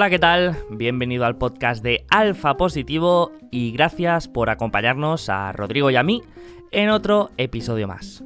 [0.00, 0.56] Hola, ¿qué tal?
[0.70, 6.22] Bienvenido al podcast de Alfa Positivo y gracias por acompañarnos a Rodrigo y a mí
[6.70, 8.24] en otro episodio más.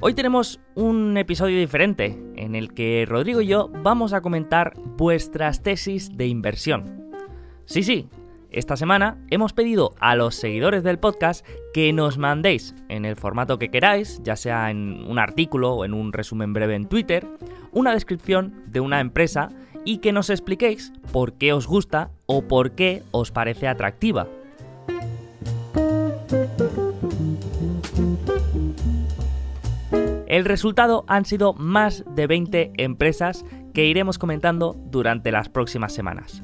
[0.00, 5.62] Hoy tenemos un episodio diferente en el que Rodrigo y yo vamos a comentar vuestras
[5.62, 7.12] tesis de inversión.
[7.66, 8.08] Sí, sí,
[8.50, 13.60] esta semana hemos pedido a los seguidores del podcast que nos mandéis en el formato
[13.60, 17.24] que queráis, ya sea en un artículo o en un resumen breve en Twitter,
[17.70, 19.50] una descripción de una empresa
[19.86, 24.26] y que nos expliquéis por qué os gusta o por qué os parece atractiva.
[30.26, 36.42] El resultado han sido más de 20 empresas que iremos comentando durante las próximas semanas.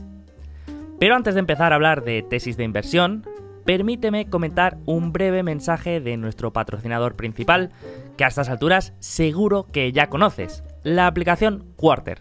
[0.98, 3.26] Pero antes de empezar a hablar de tesis de inversión,
[3.64, 7.70] permíteme comentar un breve mensaje de nuestro patrocinador principal,
[8.16, 12.20] que a estas alturas seguro que ya conoces, la aplicación Quarter.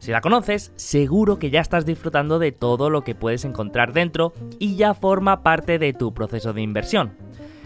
[0.00, 4.32] Si la conoces, seguro que ya estás disfrutando de todo lo que puedes encontrar dentro
[4.58, 7.12] y ya forma parte de tu proceso de inversión.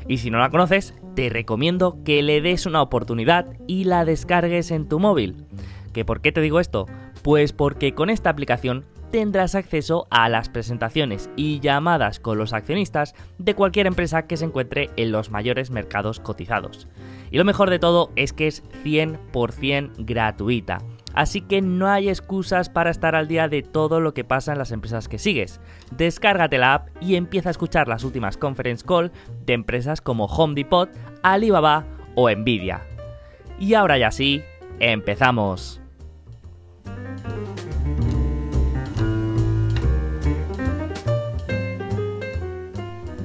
[0.09, 4.73] Y si no la conoces, te recomiendo que le des una oportunidad y la descargues
[4.73, 5.45] en tu móvil.
[5.93, 6.87] ¿Que por qué te digo esto?
[7.23, 13.15] Pues porque con esta aplicación tendrás acceso a las presentaciones y llamadas con los accionistas
[13.39, 16.89] de cualquier empresa que se encuentre en los mayores mercados cotizados.
[17.31, 20.79] Y lo mejor de todo es que es 100% gratuita
[21.15, 24.59] así que no hay excusas para estar al día de todo lo que pasa en
[24.59, 25.61] las empresas que sigues.
[25.97, 29.13] Descárgate la app y empieza a escuchar las últimas conference call
[29.47, 30.91] de empresas como Home Depot,
[31.23, 32.83] Alibaba o Nvidia.
[33.59, 34.43] Y ahora ya sí,
[34.81, 35.81] empezamos.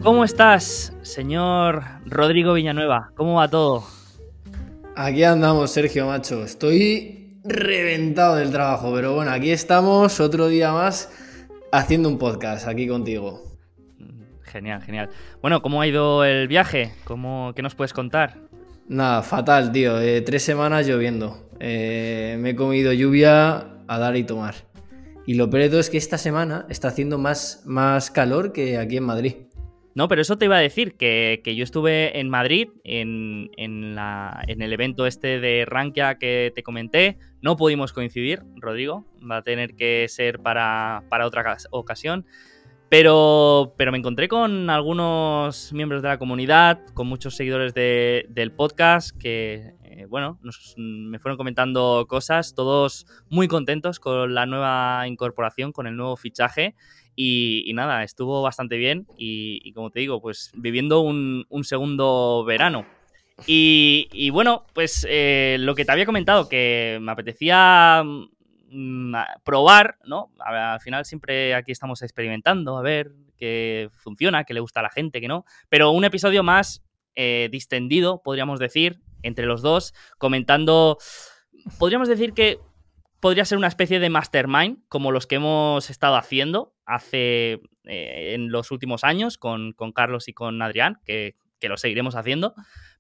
[0.02, 3.12] ¿Cómo estás, señor Rodrigo Villanueva?
[3.16, 3.84] ¿Cómo va todo?
[4.96, 6.44] Aquí andamos, Sergio, macho.
[6.44, 11.12] Estoy reventado del trabajo, pero bueno, aquí estamos otro día más
[11.72, 13.44] haciendo un podcast aquí contigo.
[14.44, 15.10] Genial, genial.
[15.42, 16.94] Bueno, ¿cómo ha ido el viaje?
[17.04, 18.38] ¿Cómo, ¿Qué nos puedes contar?
[18.88, 20.02] Nada, fatal, tío.
[20.02, 21.50] Eh, tres semanas lloviendo.
[21.60, 24.56] Eh, me he comido lluvia a dar y tomar.
[25.28, 29.04] Y lo peor es que esta semana está haciendo más, más calor que aquí en
[29.04, 29.36] Madrid.
[29.96, 35.06] No, pero eso te iba a decir, que, yo estuve en Madrid en, el evento
[35.06, 37.18] este de Rankia que te comenté.
[37.42, 39.06] No pudimos coincidir, Rodrigo.
[39.30, 42.26] Va a tener que ser para, otra ocasión.
[42.90, 49.16] Pero, pero, me encontré con algunos miembros de la comunidad, con muchos seguidores del podcast
[49.16, 50.40] que, eh, bueno,
[50.76, 56.74] me fueron comentando cosas, todos muy contentos con la nueva incorporación, con el nuevo fichaje.
[57.22, 62.86] Y, nada, estuvo bastante bien y, como te digo, pues viviendo un, segundo verano.
[63.46, 69.14] Y, bueno, pues eh, lo que te había comentado, que me apetecía mm,
[69.44, 70.32] probar, ¿no?
[70.40, 74.90] al final siempre aquí estamos experimentando, a ver qué funciona, qué le gusta a la
[74.90, 75.44] gente, qué no.
[75.68, 76.86] Pero un episodio más
[77.16, 80.98] eh, distendido, podríamos decir, entre los dos, comentando...
[81.78, 82.60] Podríamos decir que
[83.20, 88.52] podría ser una especie de mastermind, como los que hemos estado haciendo hace eh, en
[88.52, 92.54] los últimos años con, Carlos y con Adrián, que, lo seguiremos haciendo,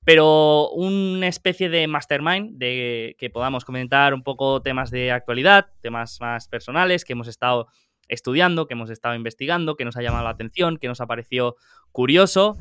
[0.03, 6.19] pero una especie de mastermind de que podamos comentar un poco temas de actualidad, temas
[6.19, 7.68] más personales que hemos estado
[8.09, 11.56] estudiando, que hemos estado investigando, que nos ha llamado la atención, que nos ha parecido
[11.94, 12.58] curioso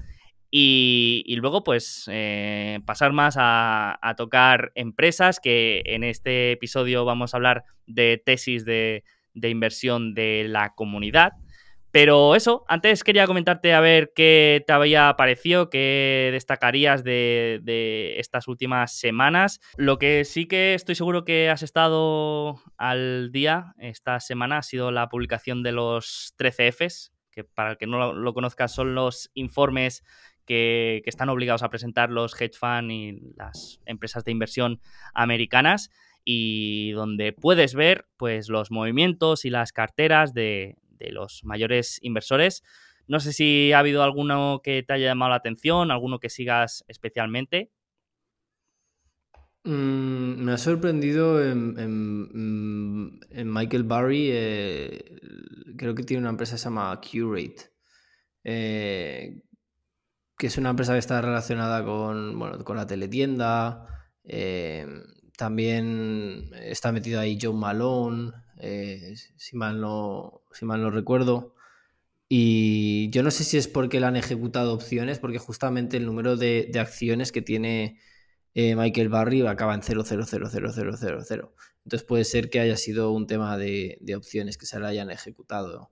[0.50, 7.36] y, luego, pues, eh, pasar más a, tocar empresas, que en este episodio vamos a
[7.36, 9.04] hablar de tesis de,
[9.34, 11.32] inversión de la comunidad.
[11.90, 18.48] Pero eso, antes quería comentarte a ver qué te había parecido, qué destacarías de, estas
[18.48, 19.60] últimas semanas.
[19.76, 24.90] Lo que sí que estoy seguro que has estado al día esta semana ha sido
[24.92, 28.94] la publicación de los 13 Fs, que para el que no lo, lo conozca son
[28.94, 30.04] los informes
[30.48, 34.80] que, están obligados a presentar los hedge funds y las empresas de inversión
[35.14, 35.90] americanas
[36.24, 42.64] y donde puedes ver pues los movimientos y las carteras de, los mayores inversores.
[43.06, 46.84] No sé si ha habido alguno que te haya llamado la atención, alguno que sigas
[46.88, 47.70] especialmente.
[49.64, 55.20] Mm, me ha sorprendido en, Michael Barry, eh,
[55.76, 57.70] creo que tiene una empresa que se llama Curate,
[58.44, 59.42] eh,
[60.38, 63.86] que es una empresa que está relacionada con, bueno, con la teletienda.
[64.24, 64.86] Eh,
[65.36, 71.54] también está metido ahí John Malone, eh, si, mal no, si mal no recuerdo.
[72.28, 76.36] Y yo no sé si es porque le han ejecutado opciones, porque justamente el número
[76.36, 77.98] de, acciones que tiene
[78.54, 81.50] eh, Michael Barry acaba en 0,0000000.
[81.84, 85.90] Entonces puede ser que haya sido un tema de, opciones que se le hayan ejecutado.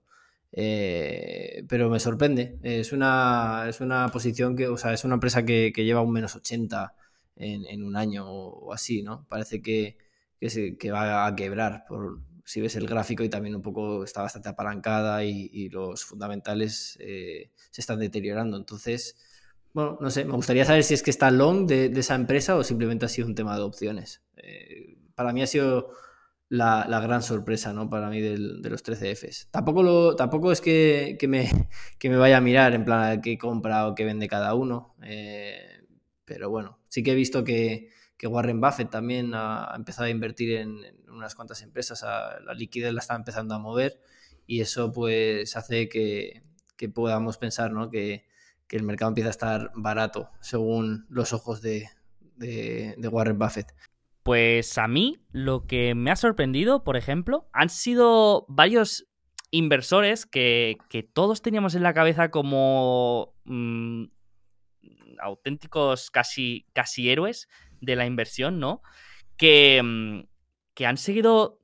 [0.51, 2.59] Eh, pero me sorprende.
[2.63, 6.35] Es una, es una posición que, o sea, es una empresa que, lleva un menos
[6.35, 6.95] 80
[7.35, 9.25] en, un año o, así, ¿no?
[9.29, 9.97] Parece que,
[10.39, 14.49] que, va a quebrar por, si ves el gráfico y también un poco está bastante
[14.49, 18.57] apalancada y, los fundamentales eh, se están deteriorando.
[18.57, 19.17] Entonces,
[19.73, 22.63] bueno, no sé, me gustaría saber si es que está long de, esa empresa o
[22.63, 24.23] simplemente ha sido un tema de opciones.
[24.37, 25.91] Eh, para mí ha sido
[26.49, 27.89] la, gran sorpresa, ¿no?
[27.89, 29.47] Para mí de los 13Fs.
[29.51, 31.49] Tampoco, lo, tampoco es que, me,
[32.03, 34.95] me vaya a mirar en plan qué compra o qué vende cada uno.
[35.03, 35.83] Eh,
[36.25, 37.89] pero bueno, sí que he visto que,
[38.23, 40.79] Warren Buffett también ha, empezado a invertir en,
[41.09, 42.03] unas cuantas empresas.
[42.03, 43.99] la liquidez la está empezando a mover
[44.45, 46.43] y eso pues hace que,
[46.75, 47.89] que podamos pensar, ¿no?
[47.89, 48.25] Que,
[48.67, 51.89] que el mercado empieza a estar barato, según los ojos de,
[53.09, 53.73] Warren Buffett.
[54.27, 59.07] Pues a mí lo que me ha sorprendido, por ejemplo, han sido varios
[59.51, 60.77] inversores que,
[61.13, 64.03] todos teníamos en la cabeza como mm,
[65.21, 67.47] auténticos casi, casi héroes
[67.79, 68.81] de la inversión, ¿no?
[69.37, 70.27] Que, mm,
[70.73, 71.61] que han seguido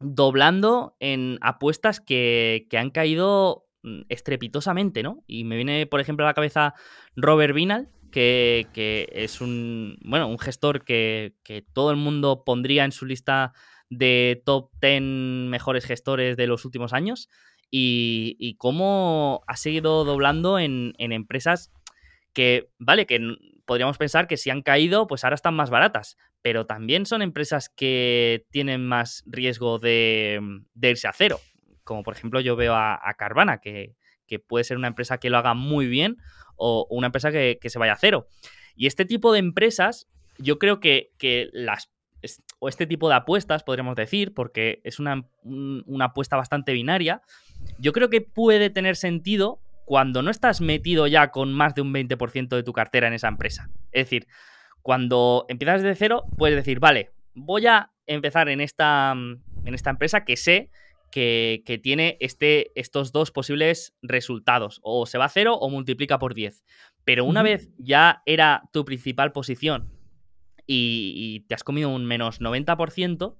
[0.00, 5.22] doblando en apuestas que, que han caído Mm, estrepitosamente, ¿no?
[5.28, 6.74] Y me viene, por ejemplo, a la cabeza
[7.14, 11.34] Robert Vinal, que, es un, bueno, un gestor que,
[11.72, 13.52] todo el mundo pondría en su lista
[13.90, 15.02] de top 10
[15.48, 17.28] mejores gestores de los últimos años
[17.70, 21.72] y, cómo ha seguido doblando en, empresas
[22.32, 23.20] que, vale, que
[23.64, 27.68] podríamos pensar que si han caído, pues ahora están más baratas, pero también son empresas
[27.68, 30.40] que tienen más riesgo de,
[30.74, 31.40] de irse a cero.
[31.84, 33.94] Como por ejemplo yo veo a, Carvana, que,
[34.46, 36.18] puede ser una empresa que lo haga muy bien
[36.58, 38.26] o una empresa que, se vaya a cero.
[38.76, 40.08] Y este tipo de empresas,
[40.38, 41.10] yo creo que,
[41.52, 41.90] las
[42.58, 47.22] o este tipo de apuestas, podríamos decir, porque es una, una, apuesta bastante binaria,
[47.78, 51.94] yo creo que puede tener sentido cuando no estás metido ya con más de un
[51.94, 53.70] 20% de tu cartera en esa empresa.
[53.92, 54.26] Es decir,
[54.82, 60.24] cuando empiezas de cero, puedes decir, vale, voy a empezar en esta, en esta empresa
[60.24, 60.70] que sé
[61.10, 64.80] que, tiene este, estos dos posibles resultados.
[64.82, 66.64] O se va a cero o multiplica por 10.
[67.04, 69.90] Pero una vez ya era tu principal posición
[70.66, 73.36] y, te has comido un menos 90%,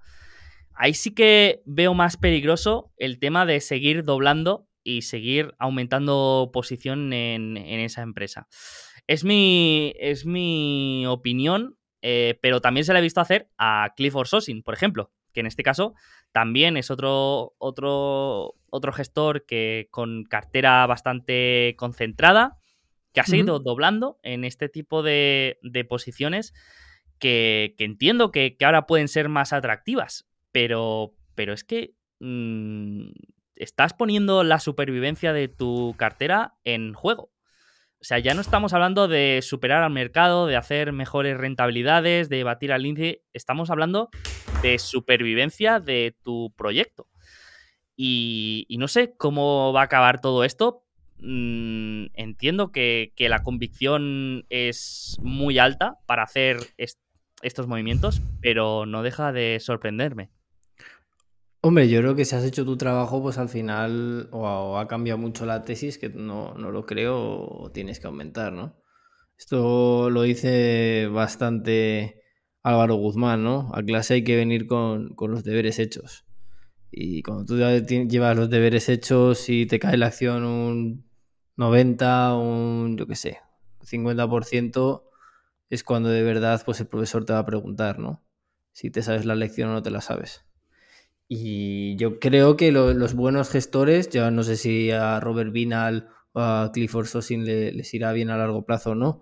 [0.74, 7.12] ahí sí que veo más peligroso el tema de seguir doblando y seguir aumentando posición
[7.12, 8.48] en, esa empresa.
[9.06, 14.28] Es mi, es mi opinión, eh, pero también se le ha visto hacer a Clifford
[14.28, 15.94] Sosin, por ejemplo, que en este caso
[16.38, 22.60] también es otro, otro, otro gestor que con cartera bastante concentrada,
[23.12, 25.58] que ha seguido doblando en este tipo de,
[25.88, 26.54] posiciones
[27.18, 33.08] que, entiendo que, ahora pueden ser más atractivas, pero, pero es que mm,
[33.56, 37.32] estás poniendo la supervivencia de tu cartera en juego.
[38.00, 42.44] O sea, ya no estamos hablando de superar al mercado, de hacer mejores rentabilidades, de
[42.44, 43.22] batir al índice.
[43.32, 44.08] Estamos hablando
[44.62, 47.08] de supervivencia de tu proyecto.
[47.96, 50.84] Y, no sé cómo va a acabar todo esto.
[51.18, 56.58] Mm, entiendo que, la convicción es muy alta para hacer
[57.42, 60.30] estos movimientos, pero no deja de sorprenderme.
[61.60, 65.18] Hombre, yo creo que si has hecho tu trabajo, pues al final o ha, cambiado
[65.18, 68.76] mucho la tesis, que no, lo creo, o tienes que aumentar, ¿no?
[69.36, 72.22] Esto lo dice bastante
[72.62, 73.70] Álvaro Guzmán, ¿no?
[73.74, 76.26] A clase hay que venir con, los deberes hechos.
[76.92, 81.10] Y cuando tú llevas los deberes hechos y te cae la acción un
[81.56, 83.38] 90, un, yo qué sé,
[83.82, 85.04] 50%,
[85.70, 88.24] es cuando de verdad pues el profesor te va a preguntar, ¿no?
[88.72, 90.47] Si te sabes la lección o no te la sabes.
[91.28, 96.40] Y yo creo que los buenos gestores, ya no sé si a Robert Vinal o
[96.40, 99.20] a Clifford Sosin les irá bien a largo plazo o no,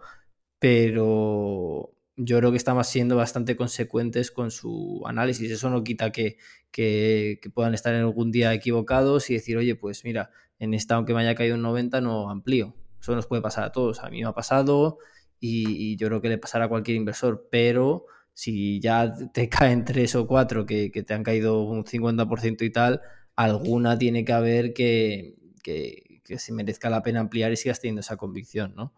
[0.61, 5.51] pero yo creo que están siendo bastante consecuentes con su análisis.
[5.51, 6.39] Eso no quita que,
[6.71, 11.15] que, puedan estar en algún día equivocados y decir, oye, pues mira, en esta, aunque
[11.15, 12.75] me haya caído un 90, no amplío.
[13.01, 14.01] Eso nos puede pasar a todos.
[14.01, 14.99] A mí me ha pasado
[15.41, 20.15] y yo creo que le pasará a cualquier inversor, pero si ya te caen tres
[20.15, 23.01] o cuatro que, te han caído un 50% y tal,
[23.35, 28.19] alguna tiene que haber que, que, se merezca la pena ampliar y sigas teniendo esa
[28.19, 28.93] convicción, ¿no?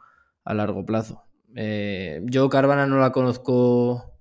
[0.45, 1.23] A largo plazo.
[1.55, 4.13] Eh, yo Carvana no la conozco,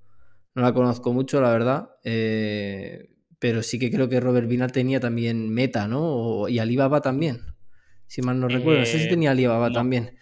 [0.54, 1.90] no la conozco mucho, la verdad.
[2.04, 3.10] Eh,
[3.40, 6.48] pero sí que creo que Robert Vina tenía también Meta, ¿no?
[6.48, 7.42] y Alibaba también.
[8.06, 8.82] Si mal no recuerdo.
[8.82, 10.16] No sé si eh, tenía Alibaba también.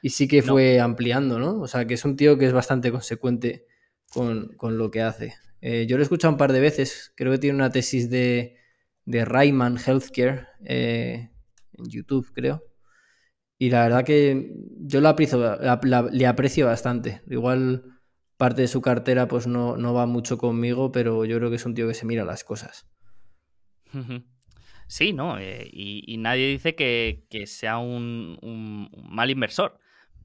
[0.00, 1.60] Y sí que fue ampliando, ¿no?
[1.60, 3.67] O sea, que es un tío que es bastante consecuente
[4.12, 5.34] con, lo que hace.
[5.60, 8.56] Eh, yo lo he escuchado un par de veces, creo que tiene una tesis de,
[9.04, 11.30] de Rayman Healthcare eh,
[11.72, 12.64] en YouTube, creo.
[13.58, 15.58] Y la verdad que yo la aprecio,
[16.12, 17.22] le aprecio bastante.
[17.28, 17.98] Igual
[18.36, 21.66] parte de su cartera pues no, no, va mucho conmigo, pero yo creo que es
[21.66, 22.86] un tío que se mira las cosas.
[24.86, 25.38] Sí, ¿no?
[25.38, 29.78] Eh, y, nadie dice que, sea un, mal inversor,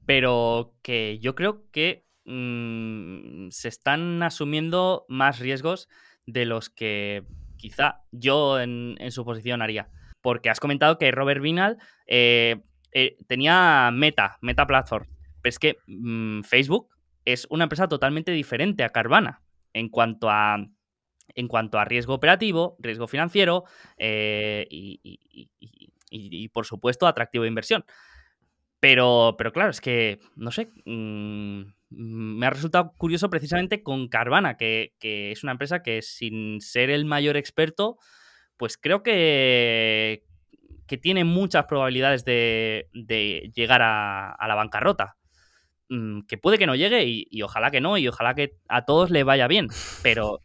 [0.06, 5.88] pero que yo creo que mm, se están asumiendo más riesgos
[6.26, 7.24] de los que
[7.56, 9.88] quizá yo en, su posición haría.
[10.20, 12.62] Porque has comentado que Robert Vinal eh,
[12.92, 15.06] eh, tenía Meta, Meta Platform,
[15.42, 16.88] pero es que mm, Facebook
[17.24, 20.58] es una empresa totalmente diferente a Carvana en cuanto a,
[21.34, 23.64] en cuanto a riesgo operativo, riesgo financiero
[23.98, 27.84] eh, y, por supuesto, atractivo de inversión.
[28.80, 31.62] Pero, pero claro, es que, no sé, mm,
[31.96, 37.04] me ha resultado curioso precisamente con Carvana, que, es una empresa que sin ser el
[37.04, 37.98] mayor experto,
[38.56, 40.24] pues creo que,
[40.86, 42.88] que tiene muchas probabilidades de,
[43.54, 45.16] llegar a, la bancarrota.
[45.90, 49.10] Mm, que puede que no llegue y, ojalá que no, y ojalá que a todos
[49.10, 49.68] le vaya bien,
[50.02, 50.40] pero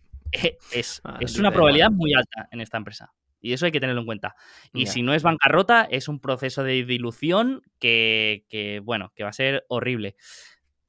[0.71, 3.13] es, ah, una probabilidad muy alta en esta empresa.
[3.41, 4.35] Y eso hay que tenerlo en cuenta.
[4.73, 9.33] Y si no es bancarrota, es un proceso de dilución que, bueno, que va a
[9.33, 10.15] ser horrible.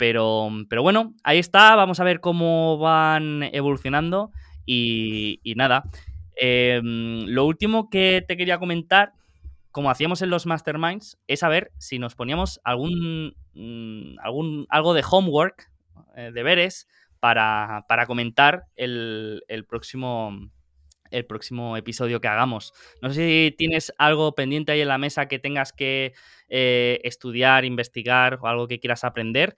[0.00, 1.76] Pero, pero bueno, ahí está.
[1.76, 4.30] Vamos a ver cómo van evolucionando.
[4.64, 5.84] Y, nada.
[6.36, 9.12] Em, lo último que te quería comentar
[9.72, 15.04] como hacíamos en los masterminds, es saber si nos poníamos algún, mm, algún algo de
[15.08, 15.70] homework,
[16.16, 16.88] eh, deberes,
[17.20, 20.50] para, para comentar el, próximo,
[21.10, 22.72] el próximo episodio que hagamos.
[23.02, 26.14] No sé si tienes algo pendiente ahí en la mesa que tengas que
[26.48, 29.54] eh, estudiar, investigar o algo que quieras aprender.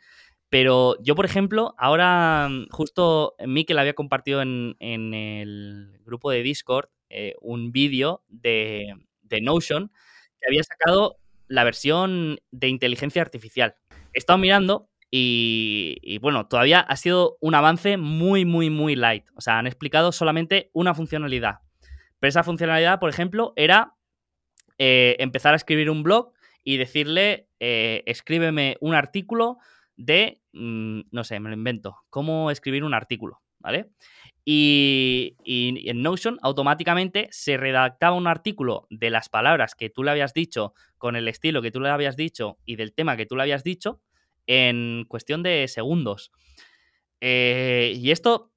[0.52, 6.90] Pero yo, por ejemplo, ahora mm, justo Mikel había compartido en, el grupo de Discord
[7.08, 9.90] eh, un vídeo de, de Notion
[10.38, 11.16] que había sacado
[11.48, 13.76] la versión de inteligencia artificial.
[14.12, 19.24] He estado mirando y, bueno, todavía ha sido un avance muy, muy, muy light.
[19.34, 21.60] O sea, han explicado solamente una funcionalidad.
[22.20, 23.94] Pero esa funcionalidad, por ejemplo, era
[24.76, 29.56] eh, empezar a escribir un blog y decirle, eh, escríbeme un artículo
[29.96, 33.90] de, mm, no sé, me lo invento, cómo escribir un artículo, ¿vale?
[34.44, 40.34] Y, en Notion automáticamente se redactaba un artículo de las palabras que tú le habías
[40.34, 43.42] dicho, con el estilo que tú le habías dicho y del tema que tú le
[43.42, 44.00] habías dicho
[44.46, 46.32] en cuestión de segundos.
[47.20, 48.52] Eh, y esto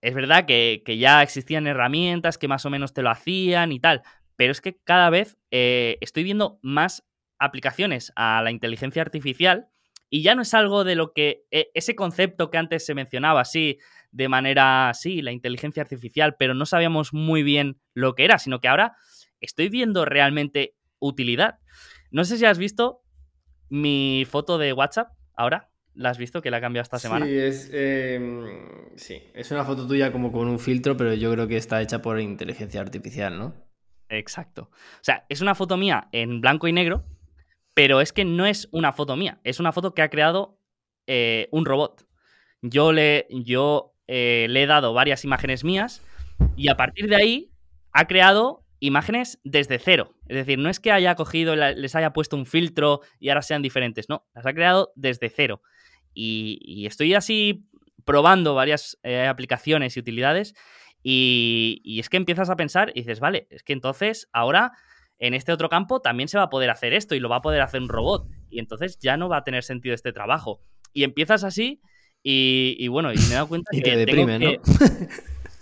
[0.00, 4.02] es verdad que, ya existían herramientas que más o menos te lo hacían y tal,
[4.36, 7.04] pero es que cada vez eh, estoy viendo más
[7.38, 9.68] aplicaciones a la inteligencia artificial
[10.10, 13.40] y ya no es algo de lo que e, ese concepto que antes se mencionaba
[13.40, 13.78] así
[14.10, 18.60] de manera, sí, la inteligencia artificial, pero no sabíamos muy bien lo que era, sino
[18.60, 18.96] que ahora
[19.40, 21.60] estoy viendo realmente utilidad.
[22.10, 23.02] No sé si has visto
[23.68, 25.68] mi foto de WhatsApp ahora.
[25.94, 27.26] ¿La has visto que la ha cambiado esta semana?
[27.26, 28.46] Sí es, em,
[28.96, 32.00] sí, es una foto tuya como con un filtro, pero yo creo que está hecha
[32.00, 33.54] por inteligencia artificial, ¿no?
[34.08, 34.70] Exacto.
[34.72, 37.04] O sea, es una foto mía en blanco y negro,
[37.80, 40.58] pero es que no es una foto mía, es una foto que ha creado
[41.06, 42.06] eh, un robot.
[42.60, 46.02] Yo eh, le he dado varias imágenes mías
[46.58, 47.50] y a partir de ahí
[47.92, 50.12] ha creado imágenes desde cero.
[50.28, 53.62] Es decir, no es que haya cogido, les haya puesto un filtro y ahora sean
[53.62, 55.62] diferentes, no, las ha creado desde cero.
[56.12, 57.66] Y, estoy así
[58.04, 60.54] probando varias eh, aplicaciones y utilidades
[61.02, 64.72] y, y, es que empiezas a pensar y dices, vale, es que entonces ahora
[65.20, 67.42] en este otro campo también se va a poder hacer esto y lo va a
[67.42, 70.60] poder hacer un robot y entonces ya no va a tener sentido este trabajo.
[70.92, 71.80] Y empiezas así
[72.22, 74.50] y, bueno, y me he dado cuenta que, deprime, ¿no?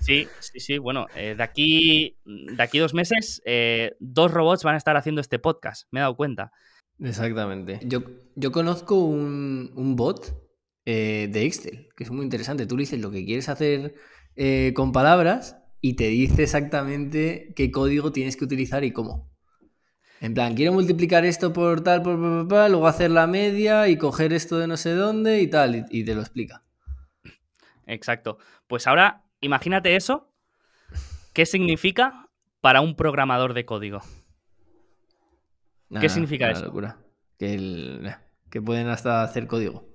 [0.00, 0.78] Sí, sí, sí.
[0.78, 5.20] Bueno, eh, de, aquí, de aquí dos meses, eh, dos robots van a estar haciendo
[5.20, 5.86] este podcast.
[5.90, 6.50] Me he dado cuenta.
[6.98, 7.78] Exactamente.
[7.82, 10.34] Yo, yo conozco un, bot
[10.86, 12.64] eh, de Excel, que es muy interesante.
[12.64, 13.96] Tú le dices lo que quieres hacer
[14.74, 19.28] con palabras y te dice exactamente qué código tienes que utilizar y cómo.
[20.20, 24.32] En plan, quiero multiplicar esto por tal, por, por, luego hacer la media y coger
[24.32, 26.64] esto de no sé dónde y tal, y, te lo explica.
[27.86, 28.38] Exacto.
[28.66, 30.32] Pues ahora, imagínate eso.
[31.32, 32.28] ¿Qué significa
[32.60, 34.02] para un programador de código?
[36.00, 36.66] ¿Qué significa eso?
[36.66, 36.98] Locura.
[37.38, 38.12] Que,
[38.50, 39.88] que pueden hasta hacer código.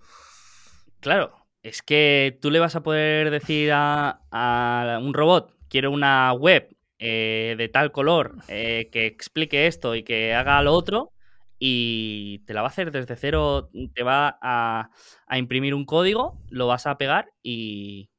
[1.01, 6.31] Claro, es que tú le vas a poder decir a, a un robot, quiero una
[6.31, 6.72] web
[7.05, 11.11] eh, de tal color eh, que explique esto y que haga lo otro,
[11.59, 14.89] y te la va a hacer desde cero, te va a,
[15.37, 18.09] imprimir un código, lo vas a pegar y,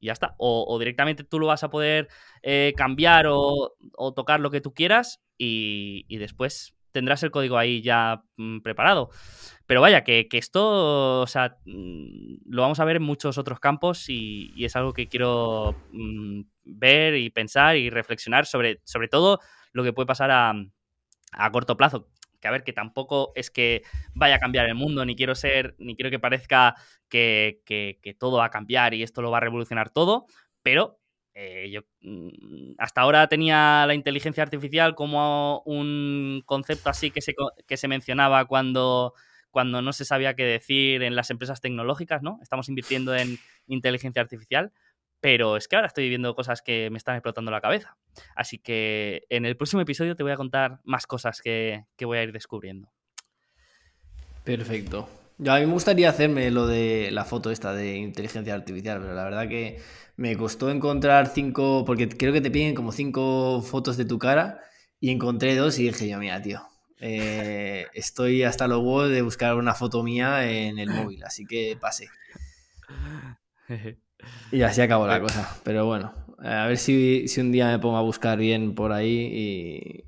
[0.00, 0.36] ya está.
[0.38, 2.08] O, directamente tú lo vas a poder
[2.42, 3.74] eh, cambiar o,
[4.16, 9.10] tocar lo que tú quieras y, después tendrás el código ahí ya mm, preparado.
[9.66, 14.08] Pero vaya, que, esto, o sea, mm, lo vamos a ver en muchos otros campos
[14.08, 19.40] y, es algo que quiero mm, ver y pensar y reflexionar sobre, sobre todo
[19.72, 20.54] lo que puede pasar a,
[21.32, 22.08] a corto plazo
[22.44, 25.74] que a ver, que tampoco es que vaya a cambiar el mundo, ni quiero ser,
[25.78, 26.74] ni quiero que parezca
[27.08, 27.62] que,
[28.18, 30.26] todo va a cambiar y esto lo va a revolucionar todo,
[30.62, 31.00] pero
[31.32, 37.34] eh, yo mm, hasta ahora tenía la inteligencia artificial como un concepto así que se,
[37.66, 39.14] que se mencionaba cuando,
[39.50, 42.40] cuando no se sabía qué decir en las empresas tecnológicas, ¿no?
[42.42, 44.70] Estamos invirtiendo en inteligencia artificial,
[45.24, 47.96] pero es que ahora estoy viviendo cosas que me están explotando la cabeza.
[48.36, 52.24] Así que en el próximo episodio te voy a contar más cosas que, voy a
[52.24, 52.92] ir descubriendo.
[54.44, 55.08] Perfecto.
[55.38, 59.14] Yo a mí me gustaría hacerme lo de la foto esta de inteligencia artificial, pero
[59.14, 59.80] la verdad que
[60.16, 64.60] me costó encontrar cinco, porque creo que te piden como cinco fotos de tu cara
[65.00, 66.60] y encontré dos y dije yo, mira, tío,
[67.00, 72.10] eh, estoy hasta huevos de buscar una foto mía en el móvil, así que pasé.
[74.52, 75.60] Y así acabó la cosa.
[75.64, 80.04] Pero bueno, a ver si, un día me pongo a buscar bien por ahí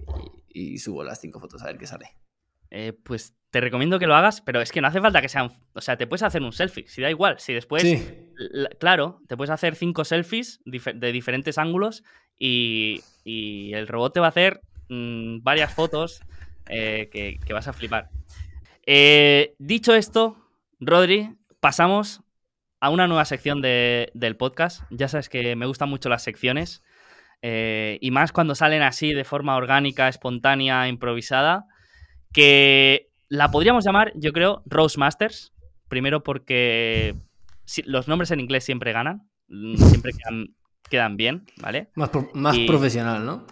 [0.48, 2.10] y, subo las cinco fotos a ver qué sale.
[2.70, 5.50] Eh, pues te recomiendo que lo hagas, pero es que no hace falta que sean.
[5.72, 7.38] O sea, te puedes hacer un selfie, si da igual.
[7.38, 7.84] Si después.
[8.78, 12.04] claro, te puedes hacer cinco selfies de diferentes ángulos
[12.38, 16.20] y, el robot te va a hacer mm, varias fotos
[16.68, 18.10] eh, que, vas a flipar.
[18.84, 20.36] Eh, dicho esto,
[20.78, 22.22] Rodri, pasamos
[22.86, 24.82] a una nueva sección del podcast.
[24.90, 26.84] Ya sabes que me gustan mucho las secciones.
[27.42, 31.66] Eh, y más cuando salen así de forma orgánica, espontánea, improvisada.
[32.32, 35.52] Que la podríamos llamar, yo creo, Rose Masters.
[35.88, 37.16] Primero porque
[37.86, 39.28] los nombres en inglés siempre ganan.
[39.48, 40.12] Mm, siempre
[40.88, 41.90] quedan, bien, ¿vale?
[41.96, 43.46] Más, más profesional, ¿no?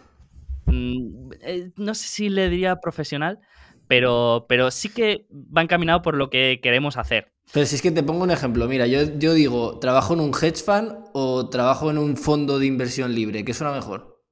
[0.66, 3.40] Mm, eh, no sé si le diría profesional,
[3.88, 7.33] pero, pero sí que va encaminado por lo que queremos hacer.
[7.52, 10.30] Pero si es que te pongo un ejemplo, mira, yo, yo digo, ¿trabajo en un
[10.30, 13.44] hedge fund o trabajo en un fondo de inversión libre?
[13.44, 14.22] ¿Qué suena mejor?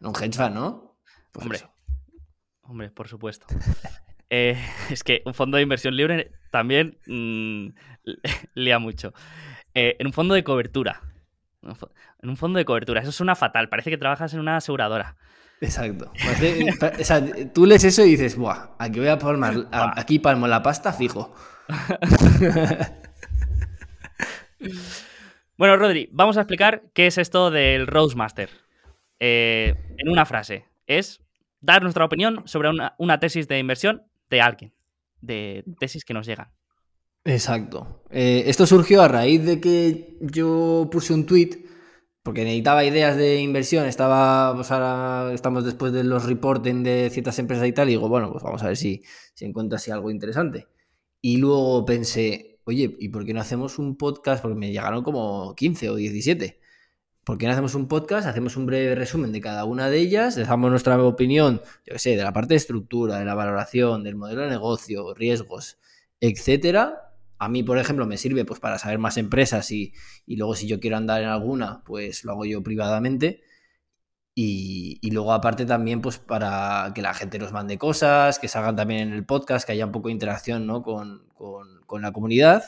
[0.00, 0.98] En un hedge fund, ¿no?
[1.30, 1.60] Pues hombre,
[2.62, 3.46] hombre, por supuesto.
[4.34, 4.56] Eh,
[4.88, 7.66] es que un fondo de inversión libre también mm,
[8.54, 9.12] lía mucho.
[9.74, 11.02] Eh, en un fondo de cobertura.
[12.22, 13.02] En un fondo de cobertura.
[13.02, 13.68] Eso suena fatal.
[13.68, 15.16] Parece que trabajas en una aseguradora.
[15.60, 16.10] Exacto.
[17.00, 20.62] o sea, tú lees eso y dices, Buah, aquí voy a palmar, aquí palmo la
[20.62, 21.34] pasta fijo.
[25.56, 28.50] bueno, Rodri, vamos a explicar qué es esto del Roastmaster.
[29.20, 31.22] Eh, en una frase, es
[31.60, 34.74] dar nuestra opinión sobre una, tesis de inversión de alguien,
[35.20, 36.50] de tesis que nos llegan.
[37.24, 38.02] Exacto.
[38.10, 41.62] Eh, esto surgió a raíz de que yo puse un tweet
[42.22, 44.70] porque necesitaba ideas de inversión, estaba, pues
[45.34, 48.62] estamos después de los reporting de ciertas empresas y tal, y digo, bueno, pues vamos
[48.62, 49.02] a ver si,
[49.34, 50.68] si encuentro así algo interesante.
[51.24, 54.42] Y luego pensé, oye, ¿y por qué no hacemos un podcast?
[54.42, 56.60] Porque me llegaron como 15 o 17.
[57.22, 58.26] ¿Por qué no hacemos un podcast?
[58.26, 62.16] Hacemos un breve resumen de cada una de ellas, dejamos nuestra opinión, yo qué sé,
[62.16, 65.78] de la parte de estructura, de la valoración, del modelo de negocio, riesgos,
[66.18, 67.14] etcétera.
[67.38, 69.92] A mí, por ejemplo, me sirve pues para saber más empresas y,
[70.26, 73.42] y luego si yo quiero andar en alguna, pues lo hago yo privadamente.
[74.34, 79.08] Y, luego aparte también pues para que la gente nos mande cosas, que salgan también
[79.08, 80.82] en el podcast, que haya un poco de interacción ¿no?
[80.82, 81.30] con,
[82.00, 82.62] la comunidad.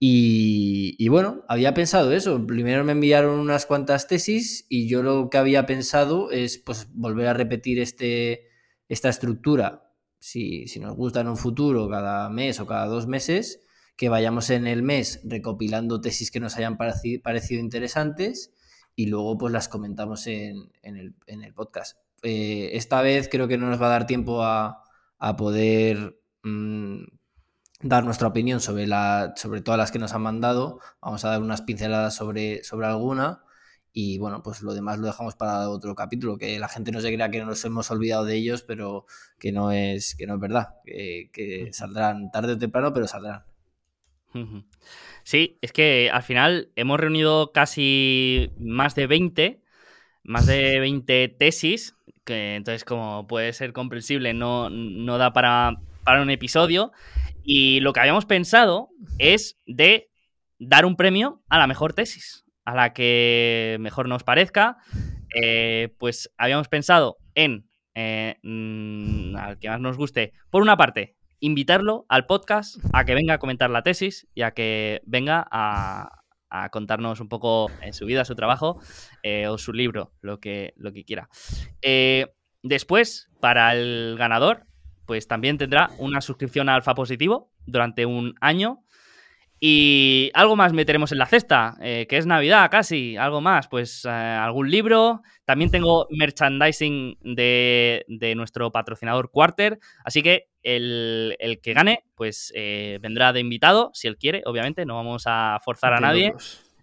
[0.00, 2.46] Y, bueno, había pensado eso.
[2.46, 7.26] Primero me enviaron unas cuantas tesis y yo lo que había pensado es pues volver
[7.26, 8.46] a repetir este,
[8.88, 9.92] esta estructura.
[10.20, 14.50] Si, si nos gusta en un futuro, cada mes o cada dos meses, que vayamos
[14.50, 18.52] en el mes recopilando tesis que nos hayan parecido interesantes
[18.98, 21.14] y luego pues las comentamos en, el,
[21.54, 21.98] podcast.
[22.24, 24.82] Eh, esta vez creo que no nos va a dar tiempo a,
[25.36, 27.04] poder mm,
[27.80, 30.80] dar nuestra opinión sobre, la, sobre todas las que nos han mandado.
[31.00, 33.44] Vamos a dar unas pinceladas sobre, sobre alguna.
[33.92, 37.14] Y bueno, pues lo demás lo dejamos para otro capítulo, que la gente no se
[37.14, 39.06] crea que nos hemos olvidado de ellos, pero
[39.38, 43.44] que no es, que no es verdad, que, que saldrán tarde o temprano, pero saldrán.
[45.22, 49.62] Sí, es que al final hemos reunido casi más de 20,
[50.22, 56.22] más de 20 tesis, que entonces como puede ser comprensible no, no da para, para
[56.22, 56.92] un episodio.
[57.42, 60.10] Y lo que habíamos pensado es de
[60.58, 64.76] dar un premio a la mejor tesis, a la que mejor nos parezca.
[65.34, 71.16] Eh, pues habíamos pensado en eh, mm, al que más nos guste, por una parte,
[71.40, 76.12] invitarlo al podcast a que venga a comentar la tesis y a que venga a,
[76.72, 78.80] contarnos un poco en su vida, su trabajo
[79.22, 81.28] eh, o su libro, lo que, lo que quiera.
[81.82, 82.26] Eh,
[82.62, 84.64] después, para el ganador,
[85.04, 88.82] pues también tendrá una suscripción a Alfa Positivo durante un año
[89.60, 94.06] y algo más meteremos en la cesta, eh, que es Navidad casi, algo más, pues
[94.06, 95.22] algún libro.
[95.44, 98.04] También tengo merchandising de,
[98.36, 104.16] nuestro patrocinador Quarter, así que el, que gane, pues eh, vendrá de invitado, si él
[104.16, 106.34] quiere, obviamente, no vamos a forzar a nadie.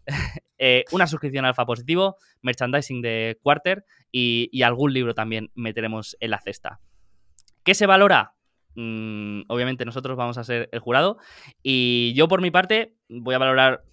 [0.92, 6.40] una suscripción Alfa Positivo, merchandising de Quarter y, y algún libro también meteremos en la
[6.40, 6.80] cesta.
[7.64, 8.36] ¿Qué se valora?
[8.76, 11.18] Mm, obviamente nosotros vamos a ser el jurado.
[11.64, 13.84] Y yo por mi parte voy a valorar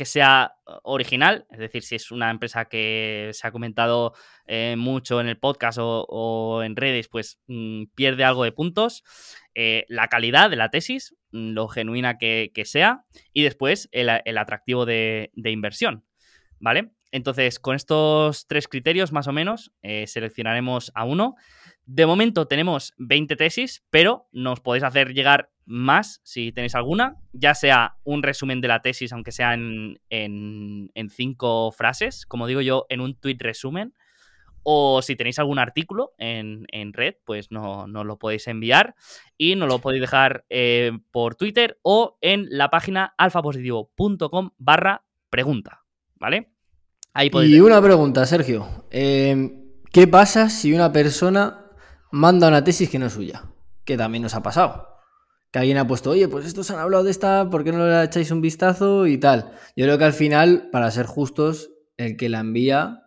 [0.00, 4.14] que sea original, es decir, si es una empresa que se ha comentado
[4.46, 9.04] eh, mucho en el podcast o, en redes, pues mm, pierde algo de puntos.
[9.54, 14.86] Eh, la calidad de la tesis, mm, lo genuina que, sea, y después el, atractivo
[14.86, 16.06] de, inversión,
[16.60, 16.92] ¿vale?
[17.12, 21.36] Entonces, con estos tres criterios más o menos, eh, seleccionaremos a uno
[21.92, 27.52] de momento tenemos 20 tesis, pero nos podéis hacer llegar más si tenéis alguna, ya
[27.56, 29.98] sea un resumen de la tesis, aunque sea en,
[31.08, 33.92] cinco frases, como digo yo, en un tweet resumen,
[34.62, 38.94] o si tenéis algún artículo en, red, pues nos no lo podéis enviar
[39.36, 45.82] y nos lo podéis dejar eh, por Twitter o en la página alfapositivo.com barra pregunta,
[46.14, 46.49] ¿vale?
[47.12, 48.86] Ahí podéis y una pregunta, Sergio.
[48.90, 49.56] Eh,
[49.92, 51.60] ¿Qué pasa si una persona
[52.10, 53.44] manda una tesis que no es suya,
[53.84, 54.88] que también nos ha pasado.
[55.50, 58.04] Que alguien ha puesto, oye, pues estos han hablado de esta, ¿por qué no le
[58.04, 59.52] echáis un vistazo y tal?
[59.76, 63.02] Yo creo que al final, para ser justos, el que la envía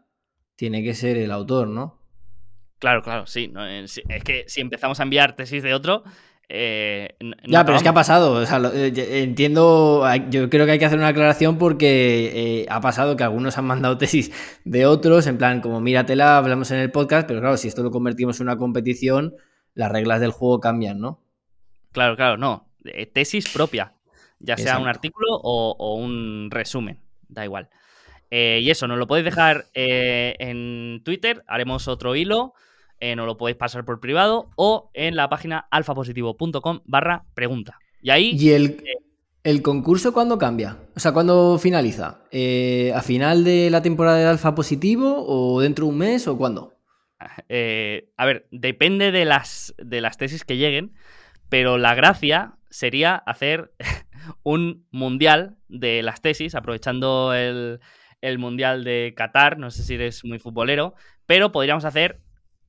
[0.55, 2.01] tiene que ser el autor, ¿no?
[2.79, 3.51] Claro, claro, sí.
[4.09, 6.03] Es que si empezamos a enviar tesis de otro,
[6.55, 7.15] eh,
[7.47, 8.43] ya, pero es que ha pasado.
[8.43, 10.05] Eh, entiendo.
[10.29, 13.65] Yo creo que hay que hacer una aclaración porque eh, ha pasado que algunos han
[13.65, 14.31] mandado tesis
[14.63, 17.89] de otros, en plan, como míratela, hablamos en el podcast, pero claro, si esto lo
[17.89, 19.33] convertimos en una competición,
[19.73, 21.23] las reglas del juego cambian, ¿no?
[21.91, 22.69] Claro, claro, no.
[23.13, 23.93] Tesis propia.
[24.37, 26.99] Ya sea un artículo o, un resumen.
[27.29, 27.69] Da igual.
[28.29, 31.43] y eso, nos lo podéis dejar en Twitter.
[31.47, 32.53] Haremos otro hilo
[33.03, 37.77] eh, nos lo podéis pasar por privado o en la página alfapositivo.com barra pregunta.
[38.01, 38.31] Y ahí...
[38.39, 39.03] ¿Y el, eh,
[39.43, 40.77] el concurso cuándo cambia?
[40.95, 42.21] O sea, ¿cuándo finaliza?
[42.31, 46.37] Eh, ¿A final de la temporada de Alfa Positivo o dentro de un mes o
[46.37, 46.75] cuándo?
[47.19, 50.93] a ver, depende de las, de las tesis que lleguen,
[51.49, 53.73] pero la gracia sería hacer
[54.43, 57.81] un mundial de las tesis, aprovechando el,
[58.21, 60.93] el mundial de Qatar, no sé si eres muy futbolero,
[61.25, 62.21] pero podríamos hacer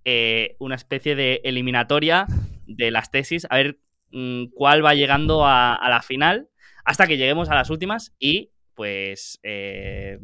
[0.05, 2.27] eh, una especie de eliminatoria
[2.67, 3.79] de las tesis, a ver
[4.11, 6.49] mm, cuál va llegando a, la final,
[6.85, 10.19] hasta que lleguemos a las últimas y pues eh,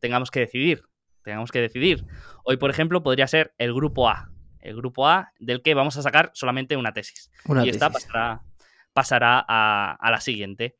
[0.00, 0.82] tengamos que decidir.
[1.24, 2.04] Tengamos que decidir.
[2.44, 4.32] Hoy, por ejemplo, podría ser el grupo A.
[4.60, 7.30] El grupo A del que vamos a sacar solamente una tesis.
[7.64, 8.42] y esta pasará,
[8.92, 10.76] pasará a, la siguiente.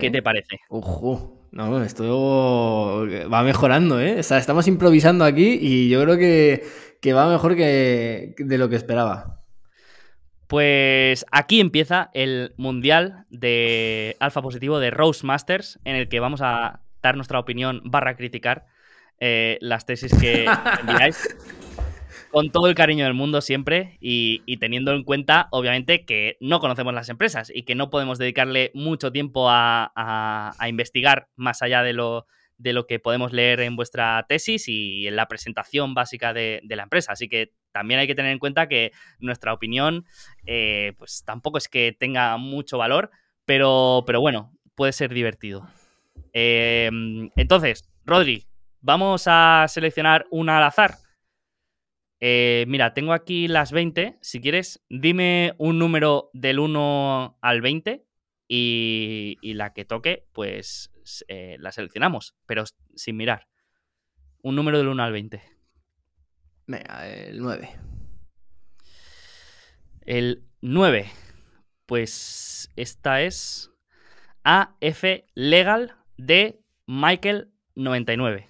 [0.00, 0.58] ¿Qué te parece?
[0.68, 1.38] Ojo.
[1.52, 4.20] No, esto va mejorando, ¿eh?
[4.20, 6.64] O sea, estamos improvisando aquí y yo creo que,
[7.02, 9.40] que va mejor que de lo que esperaba.
[10.46, 16.40] Pues aquí empieza el mundial de alfa positivo de Rose Masters, en el que vamos
[16.42, 18.66] a dar nuestra opinión barra criticar
[19.18, 20.46] eh, las tesis que
[20.80, 21.36] enviáis.
[22.30, 26.94] Con todo el cariño del mundo siempre y, teniendo en cuenta, obviamente, que no conocemos
[26.94, 32.26] las empresas y que no podemos dedicarle mucho tiempo a investigar más allá de lo,
[32.62, 36.84] de lo que podemos leer en vuestra tesis y en la presentación básica de, la
[36.84, 37.12] empresa.
[37.12, 40.06] Así que también hay que tener en cuenta que nuestra opinión,
[40.46, 43.10] eh, pues tampoco es que tenga mucho valor,
[43.44, 45.68] pero, pero bueno, puede ser divertido.
[46.32, 48.46] Em, entonces, Rodri,
[48.80, 50.94] vamos a seleccionar una al azar.
[52.20, 54.18] Eh, mira, tengo aquí las 20.
[54.20, 58.06] Si quieres, dime un número del 1 al 20
[58.46, 60.91] y, y la que toque, pues
[61.28, 63.48] eh, la seleccionamos, pero sin mirar.
[64.42, 65.42] Un número del 1 al 20.
[66.66, 67.70] Venga, el 9.
[70.02, 71.10] El 9.
[71.86, 73.70] Pues esta es
[74.44, 78.48] AF Legal de Michael 99.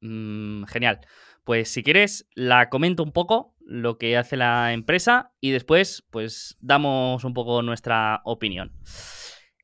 [0.00, 1.00] Mm, genial.
[1.44, 6.56] Pues si quieres, la comento un poco lo que hace la empresa y después, pues
[6.60, 8.72] damos un poco nuestra opinión.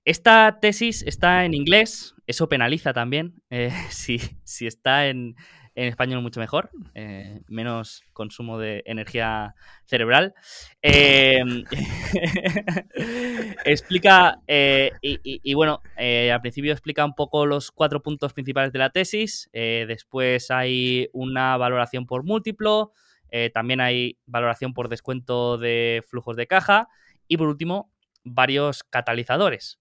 [0.07, 3.43] Esta tesis está en inglés, eso penaliza también.
[3.51, 4.21] Eh, si,
[4.67, 5.35] está en,
[5.75, 10.33] en español mucho mejor, eh, menos consumo de energía cerebral.
[10.81, 11.65] Em,
[13.65, 18.79] explica, eh, y, bueno, eh, al principio explica un poco los cuatro puntos principales de
[18.79, 22.93] la tesis, después hay una valoración por múltiplo,
[23.53, 26.89] también hay valoración por descuento de flujos de caja
[27.27, 27.93] y por último,
[28.23, 29.81] varios catalizadores.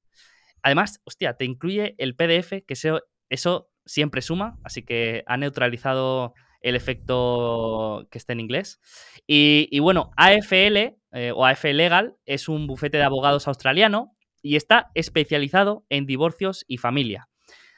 [0.65, 6.33] Además, hostia, te incluye el PDF, que eso, eso siempre suma, así que ha neutralizado
[6.59, 8.79] el efecto que está en inglés.
[9.27, 10.77] Y, bueno, AFL
[11.11, 16.65] eh, o AF Legal es un bufete de abogados australiano y está especializado en divorcios
[16.67, 17.29] y familia.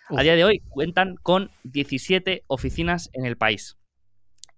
[0.07, 3.77] A día de hoy cuentan con 17 oficinas en el país.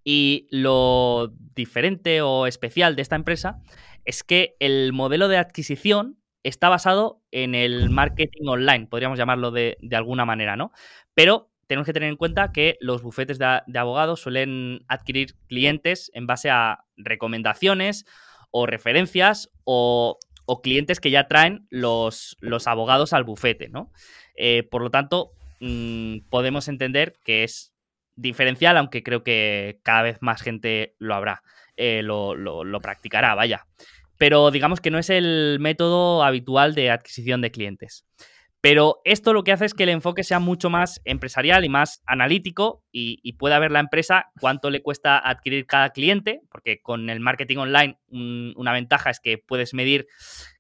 [0.04, 3.60] Y lo diferente o especial de esta empresa
[4.06, 9.78] es que el modelo de adquisición está basado en el marketing online, podríamos llamarlo de,
[9.92, 10.72] alguna manera, ¿no?
[11.14, 16.28] Pero tenemos que tener en cuenta que los bufetes de, abogados suelen adquirir clientes en
[16.28, 18.06] base a recomendaciones
[18.52, 20.18] o referencias o,
[20.64, 23.92] clientes que ya traen los, los abogados al bufete, ¿no?
[24.36, 27.72] Eh, por lo tanto, mm, podemos entender que es
[28.16, 31.44] diferencial, aunque creo que cada vez más gente lo habrá,
[31.78, 33.68] eh, lo, lo practicará, vaya
[34.20, 38.06] pero digamos que no es el método habitual de adquisición de clientes.
[38.62, 42.04] Pero esto lo que hace es que el enfoque sea mucho más empresarial y más
[42.06, 47.22] analítico y, pueda ver la empresa cuánto le cuesta adquirir cada cliente, porque con el
[47.22, 50.08] marketing online una ventaja es que puedes medir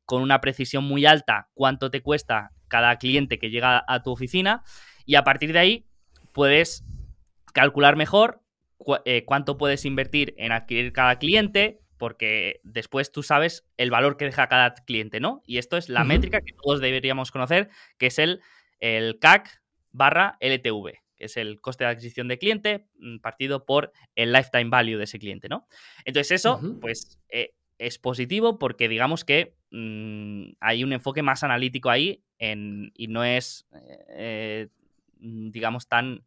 [0.05, 4.63] con una precisión muy alta cuánto te cuesta cada cliente que llega a tu oficina
[5.05, 5.85] y a partir de ahí
[6.33, 6.85] puedes
[7.53, 8.41] calcular mejor
[9.03, 14.25] eh, cuánto puedes invertir en adquirir cada cliente, porque después tú sabes el valor que
[14.25, 15.43] deja cada cliente, ¿no?
[15.45, 18.41] Y esto es la métrica que todos deberíamos conocer, que es el,
[18.79, 23.91] el CAC barra LTV, que es el coste de adquisición de cliente mm, partido por
[24.15, 25.67] el lifetime value de ese cliente, ¿no?
[26.05, 31.89] Entonces eso, pues, eh, es positivo porque digamos que mm, hay un enfoque más analítico
[31.89, 33.67] ahí y no es,
[34.11, 34.69] eh,
[35.19, 36.23] mm, digamos, tan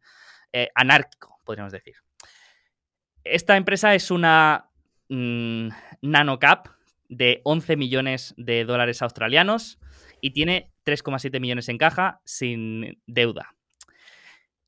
[0.51, 1.95] eh, anárquico, podríamos decir.
[3.23, 4.69] Esta empresa es una
[5.09, 5.69] Mm,
[6.01, 6.67] nanocap
[7.09, 9.79] de 11 millones de dólares australianos
[10.21, 13.55] y tiene 3,7 millones en caja sin deuda.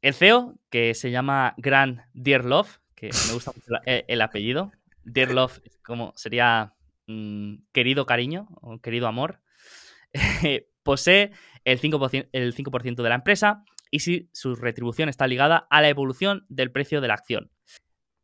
[0.01, 4.71] El CEO, que se llama Grant Dearlove, que me gusta mucho el, apellido,
[5.03, 6.73] Dearlove como sería
[7.07, 9.41] mm, querido cariño o querido amor,
[10.83, 11.31] posee
[11.63, 15.89] el 5%, el 5 de la empresa y si su retribución está ligada a la
[15.89, 17.51] evolución del precio de la acción.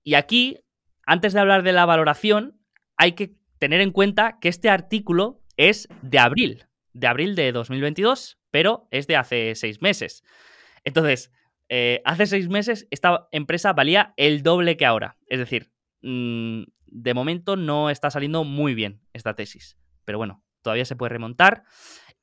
[0.04, 0.60] Y aquí
[1.06, 2.60] antes de hablar de la valoración,
[2.98, 8.40] hay que tener en cuenta que este artículo es de abril, de abril de 2022,
[8.50, 10.24] pero es de hace seis meses.
[10.84, 11.32] Entonces,
[11.70, 15.18] eh, hace seis meses esta empresa valía el doble que ahora.
[15.28, 19.78] Es decir, mm, de momento no está saliendo muy bien esta tesis.
[20.06, 21.64] Pero bueno, todavía se puede remontar.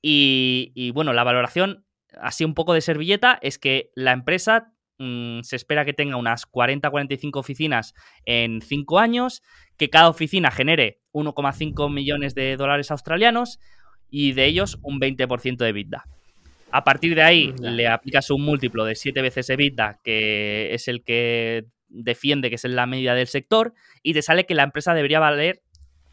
[0.02, 1.86] Y, y bueno, la valoración,
[2.20, 6.44] así un poco de servilleta, es que la empresa Mm, se espera que tenga unas
[6.50, 9.42] 40-45 oficinas en 5 años,
[9.76, 13.60] que cada oficina genere 1,5 millones de dólares australianos
[14.10, 16.04] y de ellos un 20% de EBITDA.
[16.70, 21.04] A partir de ahí le aplicas un múltiplo de 7 veces EBITDA, que es el
[21.04, 25.20] que defiende que es la media del sector, y te sale que la empresa debería
[25.20, 25.62] valer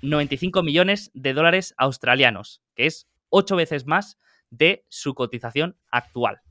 [0.04, 4.20] 95 millones de dólares australianos, que es 8 veces más
[4.52, 6.42] de su cotización actual.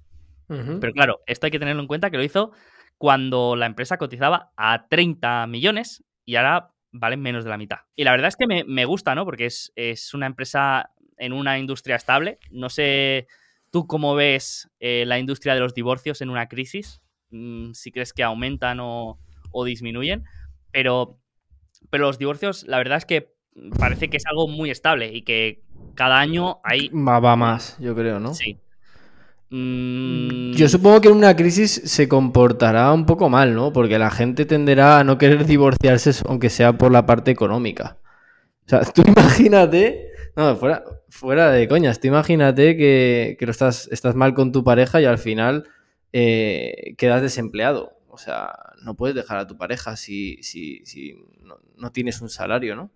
[0.49, 2.53] Pero claro, esto hay que tenerlo en cuenta que lo hizo
[2.99, 7.79] cuando la empresa cotizaba a 30 millones y ahora valen menos de la mitad.
[7.97, 9.25] Y la verdad es que me, gusta, ¿no?
[9.25, 12.39] Porque es, una empresa en una industria estable.
[12.51, 13.27] No sé
[13.71, 18.13] tú cómo ves eh, la industria de los divorcios en una crisis, mm, si crees
[18.13, 19.19] que aumentan o,
[19.65, 20.25] disminuyen,
[20.73, 21.21] pero,
[21.91, 23.35] pero los divorcios, la verdad es que
[23.79, 25.63] parece que es algo muy estable y que
[25.95, 26.89] cada año hay...
[26.89, 28.35] Va, va más, yo creo, ¿no?
[28.35, 28.59] Sí,
[29.51, 30.53] Mm.
[30.53, 33.73] Yo supongo que en una crisis se comportará un poco mal, ¿no?
[33.73, 37.99] Porque la gente tenderá a no querer divorciarse aunque sea por la parte económica.
[38.67, 44.15] O sea, tú imagínate, no, fuera, fuera de coñas, tú imagínate que, que estás, estás
[44.15, 45.69] mal con tu pareja y al final
[46.13, 47.99] eh, quedas desempleado.
[48.09, 48.53] O sea,
[48.83, 51.17] no puedes dejar a tu pareja si, si, si
[51.77, 52.93] no, tienes un salario, ¿no?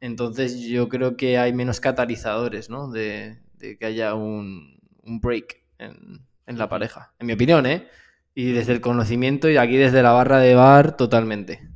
[0.00, 2.90] Entonces yo creo que hay menos catalizadores, ¿no?
[2.90, 7.12] De, de que haya un, un break en, la pareja.
[7.18, 7.88] En mi opinión, ¿eh?
[8.34, 11.68] Y desde el conocimiento y aquí desde la barra de bar, totalmente.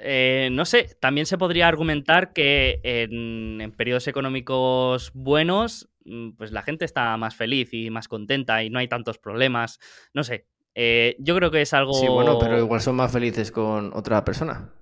[0.00, 6.62] Eh, no sé, también se podría argumentar que en, periodos económicos buenos, mm, pues la
[6.62, 9.80] gente está más feliz y más contenta y no hay tantos problemas.
[10.14, 10.46] No sé.
[10.74, 11.92] Eh, yo creo que es algo.
[11.94, 14.72] Sí, bueno, pero igual son más felices con otra persona.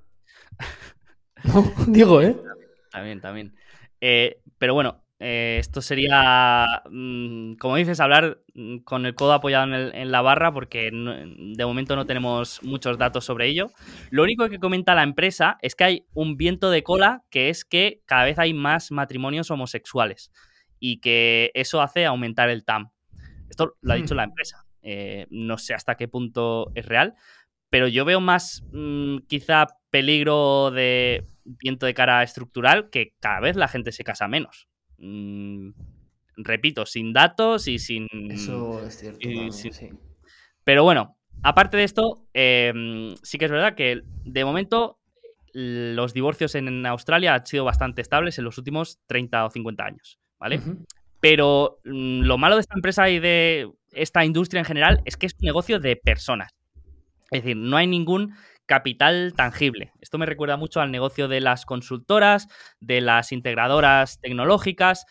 [1.87, 2.37] Digo, ¿eh?
[2.90, 3.55] También, también.
[4.01, 9.65] Eh, pero bueno, eh, esto sería, mm, como dices, hablar mm, con el codo apoyado
[9.75, 13.71] en, la barra porque de momento no tenemos muchos datos sobre ello.
[14.11, 17.65] Lo único que comenta la empresa es que hay un viento de cola que es
[17.65, 20.31] que cada vez hay más matrimonios homosexuales
[20.79, 22.91] y que eso hace aumentar el TAM.
[23.49, 24.31] Esto lo ha dicho la hmm.
[24.31, 24.67] empresa.
[24.83, 27.15] Eh, no sé hasta qué punto es real,
[27.71, 33.57] pero yo veo más mm, quizá peligro de viento de cara estructural que cada vez
[33.57, 34.69] la gente se casa menos.
[34.99, 35.71] Mm,
[36.37, 38.07] repito, sin datos y sin...
[38.31, 39.53] Eso es cierto.
[39.53, 39.91] sí.
[40.65, 44.99] Pero bueno, aparte de esto, em, sí que es verdad que de momento
[45.53, 50.19] los divorcios en Australia han sido bastante estables en los últimos 30 o 50 años,
[50.39, 50.61] ¿vale?
[51.21, 55.27] Pero mm, lo malo de esta empresa y de esta industria en general es que
[55.27, 56.53] es un negocio de personas.
[57.31, 58.35] Es decir, no hay ningún
[58.67, 59.93] capital tangible.
[60.01, 62.49] Esto me recuerda mucho al negocio de las consultoras,
[62.81, 65.07] de las integradoras tecnológicas,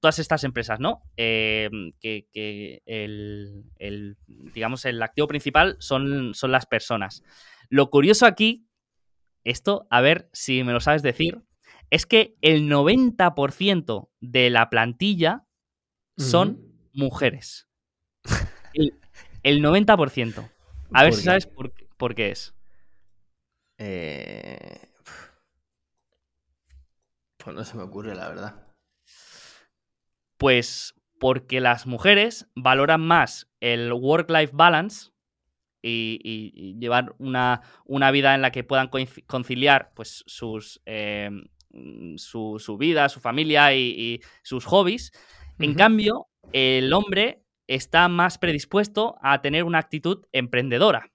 [0.00, 1.02] todas estas empresas, ¿no?
[1.16, 7.22] Em, que, el, digamos, el activo principal son, son las personas.
[7.68, 8.66] Lo curioso aquí,
[9.44, 11.42] esto, a ver si me lo sabes decir,
[11.90, 15.44] es que el 90% de la plantilla
[16.16, 16.60] son
[16.92, 17.68] mujeres.
[19.42, 20.50] El, 90%.
[20.92, 22.54] A ver si sabes por, por qué es.
[23.84, 24.78] Eh,
[27.36, 28.54] pues no se me ocurre, la verdad.
[30.36, 35.10] Pues porque las mujeres valoran más el work-life balance
[35.82, 37.60] y, llevar una,
[38.12, 38.88] vida en la que puedan
[39.26, 41.30] conciliar pues, sus, eh,
[42.16, 45.10] su, vida, su familia y, sus hobbies.
[45.58, 51.10] En cambio, el hombre está más predispuesto a tener una actitud emprendedora.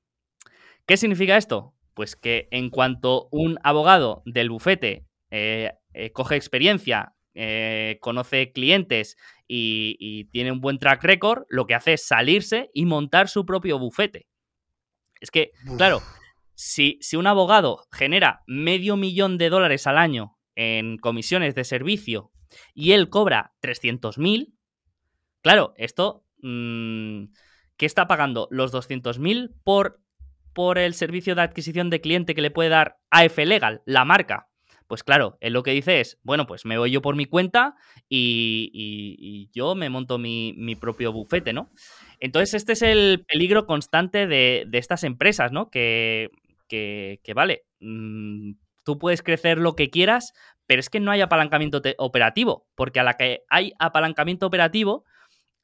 [0.86, 1.76] ¿Qué significa esto?
[1.97, 9.17] Pues que en cuanto un abogado del bufete eh, eh, coge experiencia, eh, conoce clientes
[9.47, 13.79] y, tiene un buen track record, lo que hace es salirse y montar su propio
[13.79, 14.27] bufete.
[15.19, 16.03] Es que, claro,
[16.53, 22.31] si, si, un abogado genera medio millón de dólares al año en comisiones de servicio
[22.75, 24.53] y él cobra 300.000,
[25.41, 27.23] claro, esto, mm,
[27.75, 28.47] ¿qué está pagando?
[28.51, 29.99] ¿Los 200.000 por
[30.57, 34.47] por el servicio de adquisición de cliente que le puede dar AF Legal, la marca.
[34.87, 37.75] Pues claro, él lo que dice es, bueno, pues me voy yo por mi cuenta
[38.09, 41.69] y, yo me monto mi, propio bufete, ¿no?
[42.19, 45.69] Entonces este es el peligro constante de, estas empresas, ¿no?
[45.69, 46.31] Que,
[46.67, 50.33] que, vale, mm, tú puedes crecer lo que quieras,
[50.65, 55.05] pero es que no hay apalancamiento operativo, porque a la que hay apalancamiento operativo,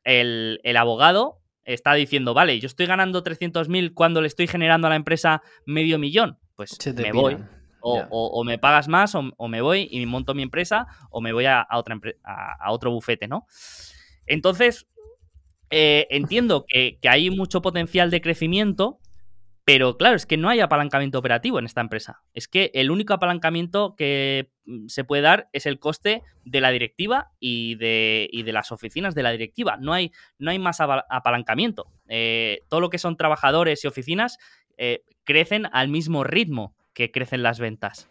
[0.03, 4.89] el, el abogado está diciendo, vale, yo estoy ganando 300.000 cuando le estoy generando a
[4.89, 7.37] la empresa medio millón, pues me voy.
[7.85, 11.67] O, me pagas más o, me voy y monto mi empresa o me voy a,
[11.73, 13.45] otra a, otro bufete, ¿no?
[14.25, 14.87] Entonces,
[15.69, 18.99] eh, entiendo que, que, hay mucho potencial de crecimiento,
[19.65, 22.21] pero claro, es que no hay apalancamiento operativo en esta empresa.
[22.33, 26.71] Es que el único apalancamiento que mm, se puede dar es el coste de la
[26.71, 29.77] directiva y de, de las oficinas de la directiva.
[29.77, 31.87] No hay, no hay más apalancamiento.
[32.09, 34.37] Eh, todo lo que son trabajadores y oficinas
[34.77, 38.09] eh, crecen al mismo ritmo que crecen las ventas.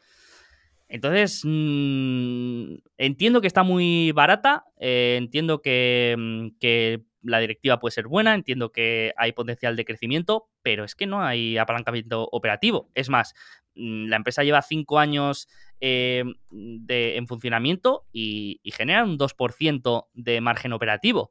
[0.93, 7.93] Entonces, mm, entiendo que está muy barata, eh, entiendo que, mm, que la directiva puede
[7.93, 12.91] ser buena, entiendo que hay potencial de crecimiento, pero es que no hay apalancamiento operativo.
[12.95, 13.33] Es más,
[13.75, 15.49] mm, la empresa lleva cinco años
[15.81, 21.31] eh, en funcionamiento y, genera un 2% de margen operativo.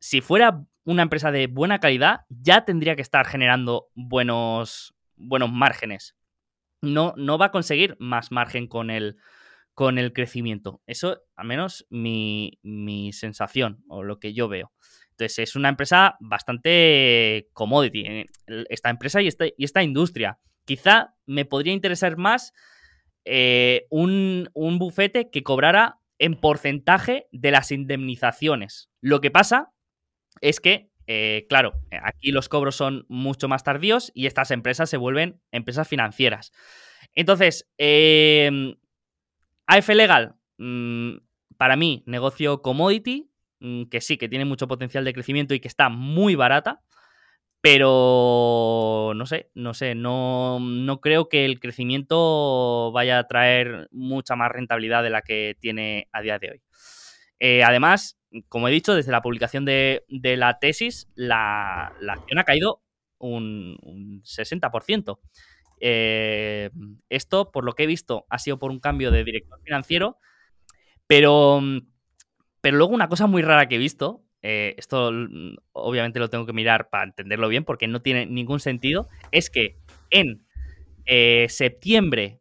[0.00, 6.16] Si fuera una empresa de buena calidad, ya tendría que estar generando buenos, buenos márgenes.
[6.84, 9.16] No, no va a conseguir más margen con el,
[9.74, 10.82] con el crecimiento.
[10.86, 14.72] Eso, al menos, mi, mi sensación o lo que yo veo.
[15.10, 18.26] Entonces, es una empresa bastante commodity, eh,
[18.68, 20.38] esta empresa y, este, y esta industria.
[20.64, 22.52] Quizá me podría interesar más
[23.24, 28.90] eh, un, bufete que cobrara en porcentaje de las indemnizaciones.
[29.00, 29.72] Lo que pasa
[30.40, 34.96] es que, eh, claro, aquí los cobros son mucho más tardíos y estas empresas se
[34.96, 36.52] vuelven empresas financieras.
[37.14, 37.68] Entonces,
[39.66, 41.16] AF Legal, mm,
[41.56, 43.30] para mí, negocio commodity,
[43.60, 46.82] mm, que sí, que tiene mucho potencial de crecimiento y que está muy barata,
[47.64, 50.60] pero no sé, no sé, no,
[51.00, 56.20] creo que el crecimiento vaya a traer mucha más rentabilidad de la que tiene a
[56.20, 56.62] día de hoy.
[57.40, 58.18] Eh, además,
[58.48, 62.82] como he dicho, desde la publicación de, la tesis, la, acción ha caído
[63.18, 65.18] un, 60%.
[65.80, 66.70] Eh,
[67.08, 70.18] esto, por lo que he visto, ha sido por un cambio de director financiero,
[71.06, 71.60] pero,
[72.60, 75.10] pero luego una cosa muy rara que he visto, eh, esto
[75.72, 79.78] obviamente lo tengo que mirar para entenderlo bien porque no tiene ningún sentido, es que
[80.10, 80.46] en
[81.48, 82.40] septiembre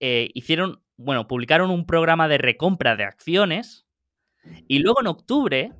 [0.00, 3.86] hicieron, bueno, publicaron un programa de recompra de acciones
[4.68, 5.72] y luego en octubre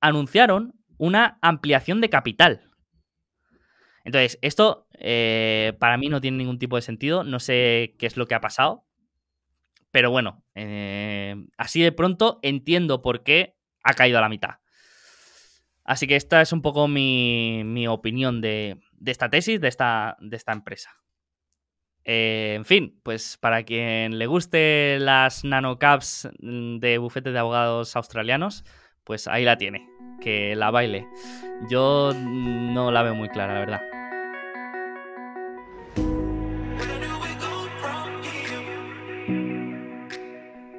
[0.00, 2.70] anunciaron una ampliación de capital.
[4.04, 8.16] Entonces, esto eh, para mí no tiene ningún tipo de sentido, no sé qué es
[8.16, 8.84] lo que ha pasado,
[9.90, 14.56] pero bueno, eh, así de pronto entiendo por qué ha caído a la mitad.
[15.84, 20.52] Así que esta es un poco mi, opinión de, esta tesis, de esta, de esta
[20.52, 20.90] empresa.
[22.04, 28.64] Eh, en fin, pues para quien le guste las nanocaps de bufete de abogados australianos,
[29.04, 29.88] pues ahí la tiene
[30.20, 31.06] que la baile.
[31.70, 33.80] Yo no la veo muy clara, la verdad.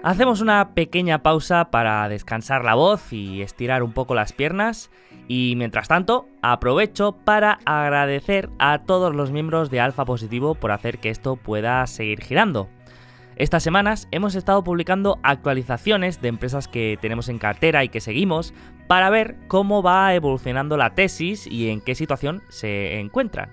[0.04, 4.90] Hacemos una pequeña pausa para descansar la voz y estirar un poco las piernas
[5.28, 11.00] y mientras tanto aprovecho para agradecer a todos los miembros de Alfa Positivo por hacer
[11.00, 12.70] que esto pueda seguir girando.
[13.38, 18.54] Estas semanas hemos estado publicando actualizaciones de empresas que tenemos en cartera y que seguimos
[18.88, 23.52] para ver cómo va evolucionando la tesis y en qué situación se encuentran.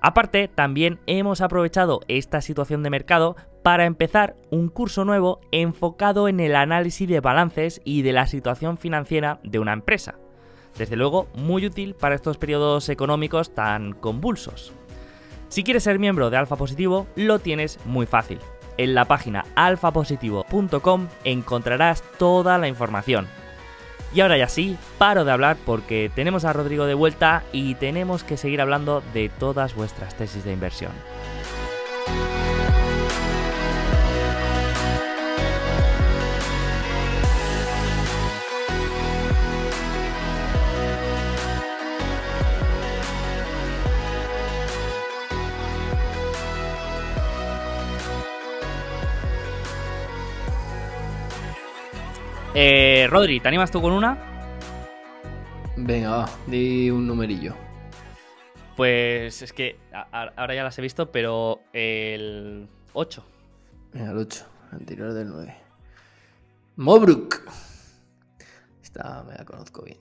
[0.00, 6.38] Aparte, también hemos aprovechado esta situación de mercado para empezar un curso nuevo enfocado en
[6.38, 10.16] el análisis de balances y de la situación financiera de una empresa.
[10.78, 14.72] Desde luego, muy útil para estos periodos económicos tan convulsos.
[15.48, 18.38] Si quieres ser miembro de Alfa Positivo, lo tienes muy fácil.
[18.78, 23.26] En la página alfapositivo.com encontrarás toda la información.
[24.14, 28.22] Y ahora ya sí, paro de hablar porque tenemos a Rodrigo de vuelta y tenemos
[28.24, 30.92] que seguir hablando de todas vuestras tesis de inversión.
[52.58, 54.16] Eh, Rodri, ¿te animas tú con una?
[55.76, 57.54] Venga, va, di un numerillo.
[58.74, 63.24] Pues es que ahora ya las he visto, pero el 8.
[63.92, 65.54] Venga, el 8, anterior del 9.
[66.76, 67.42] Mobruk.
[68.82, 69.98] Esta me la conozco bien.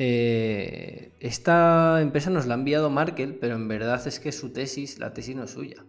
[0.00, 4.98] Eh, esta empresa nos la ha enviado Markel, pero en verdad es que su tesis,
[4.98, 5.84] la tesis no es suya.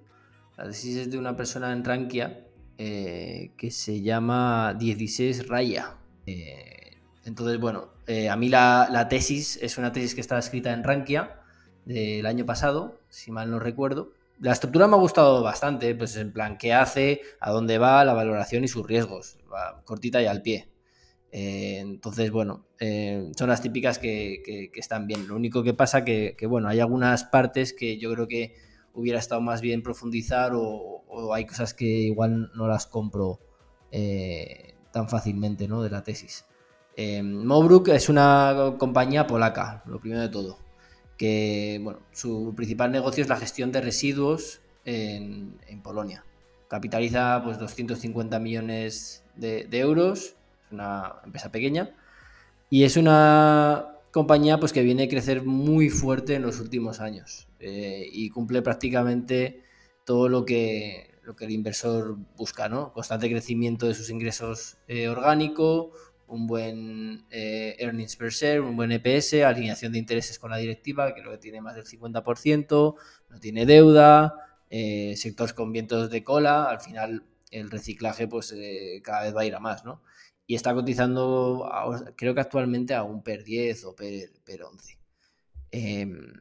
[0.58, 2.46] La tesis es de una persona en Rankia
[2.78, 5.96] eh, que se llama 16 Raya.
[6.26, 10.84] Eh, entonces, bueno, eh, a mí la, tesis es una tesis que estaba escrita en
[10.84, 11.40] Rankia
[11.86, 14.12] del año pasado, si mal no recuerdo.
[14.40, 18.14] La estructura me ha gustado bastante, pues en plan, qué hace, a dónde va, la
[18.14, 19.38] valoración y sus riesgos.
[19.86, 20.68] cortita y al pie.
[21.32, 22.66] entonces, bueno,
[23.38, 25.30] son las típicas que, están bien.
[25.30, 28.56] Lo único que pasa que, que, bueno, hay algunas partes que yo creo que
[28.96, 33.40] hubiera estado más bien profundizar o, hay cosas que igual no las compro
[33.92, 35.82] eh, tan fácilmente ¿no?
[35.82, 36.46] de la tesis.
[36.98, 40.58] Eh, Mobruk es una compañía polaca, lo primero de todo,
[41.18, 46.24] que bueno, su principal negocio es la gestión de residuos en, Polonia.
[46.68, 50.36] Capitaliza pues 250 millones de euros,
[50.66, 51.94] es una empresa pequeña,
[52.70, 57.50] y es una compañía pues, que viene a crecer muy fuerte en los últimos años
[57.60, 59.62] eh, y cumple prácticamente
[60.06, 62.94] todo lo que, lo que el inversor busca, ¿no?
[62.94, 65.92] Constante crecimiento de sus ingresos eh, orgánico,
[66.28, 71.14] un buen eh, earnings per share, un buen EPS, alineación de intereses con la directiva,
[71.14, 72.96] que creo que tiene más del 50%,
[73.30, 74.36] no tiene deuda,
[74.70, 78.56] sectores con vientos de cola, al final el reciclaje pues
[79.04, 80.02] cada vez va a ir a más, ¿no?
[80.48, 81.70] Y está cotizando,
[82.16, 85.00] creo que actualmente a un PER 10 o PER, 11.
[85.72, 86.34] Em,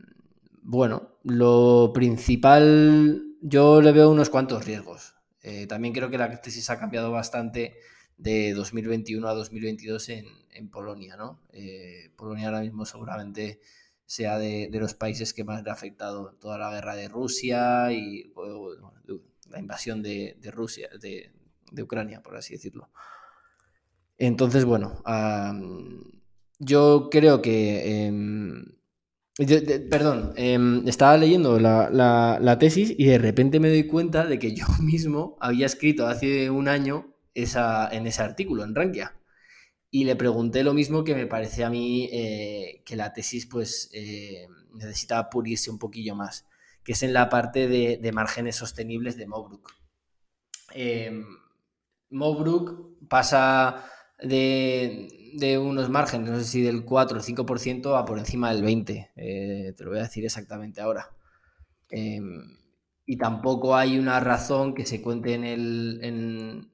[0.62, 5.14] bueno, lo principal, yo le veo unos cuantos riesgos.
[5.42, 7.76] Eh, también creo que la tesis ha cambiado bastante
[8.16, 10.24] de 2021 a 2022 en,
[10.70, 11.40] Polonia, ¿no?
[11.52, 13.60] Eh, Polonia ahora mismo seguramente
[14.06, 18.32] sea de, los países que más le ha afectado toda la guerra de Rusia y
[19.50, 21.32] la invasión de, Rusia, de,
[21.72, 22.90] de Ucrania, por así decirlo.
[24.18, 25.02] Entonces, bueno,
[26.58, 28.06] yo creo que...
[28.06, 28.74] Em,
[29.90, 34.66] perdón, em, estaba leyendo la, tesis y de repente me doy cuenta de que yo
[34.80, 39.16] mismo había escrito hace un año esa, en ese artículo, en Rankia.
[39.90, 43.90] y le pregunté lo mismo que me parece a mí eh, que la tesis pues
[43.92, 46.46] eh, necesita pulirse un poquillo más,
[46.84, 49.72] que es en la parte de, márgenes sostenibles de Mobrook.
[50.74, 51.24] Eh,
[52.10, 53.84] Mobrook pasa
[54.26, 59.14] de, unos márgenes, no sé si del 4 o 5% a por encima del 20%,
[59.14, 61.10] te lo voy a decir exactamente ahora.
[63.06, 66.70] y tampoco hay una razón que se cuente en, el,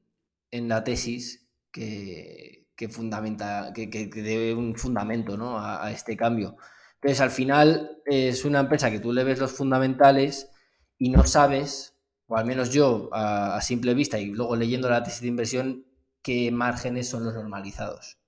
[0.50, 5.58] en la tesis que, que, fundamenta, que, que, dé un fundamento ¿no?
[5.58, 6.56] a, este cambio.
[6.94, 10.50] Entonces, al final es una empresa que tú le ves los fundamentales
[10.98, 11.96] y no sabes,
[12.26, 15.84] o al menos yo a, simple vista y luego leyendo la tesis de inversión,
[16.22, 18.18] qué márgenes son los normalizados.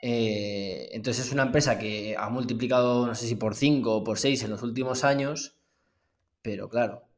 [0.00, 4.18] Eh, entonces es una empresa que ha multiplicado, no sé si por 5 o por
[4.18, 5.58] 6 en los últimos años,
[6.42, 7.08] pero claro,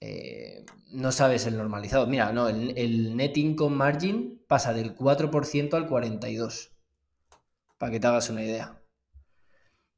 [0.00, 2.06] eh, no sabes el normalizado.
[2.06, 6.70] Mira, no, el, net income margin pasa del 4% al 42%,
[7.78, 8.80] para que te hagas una idea.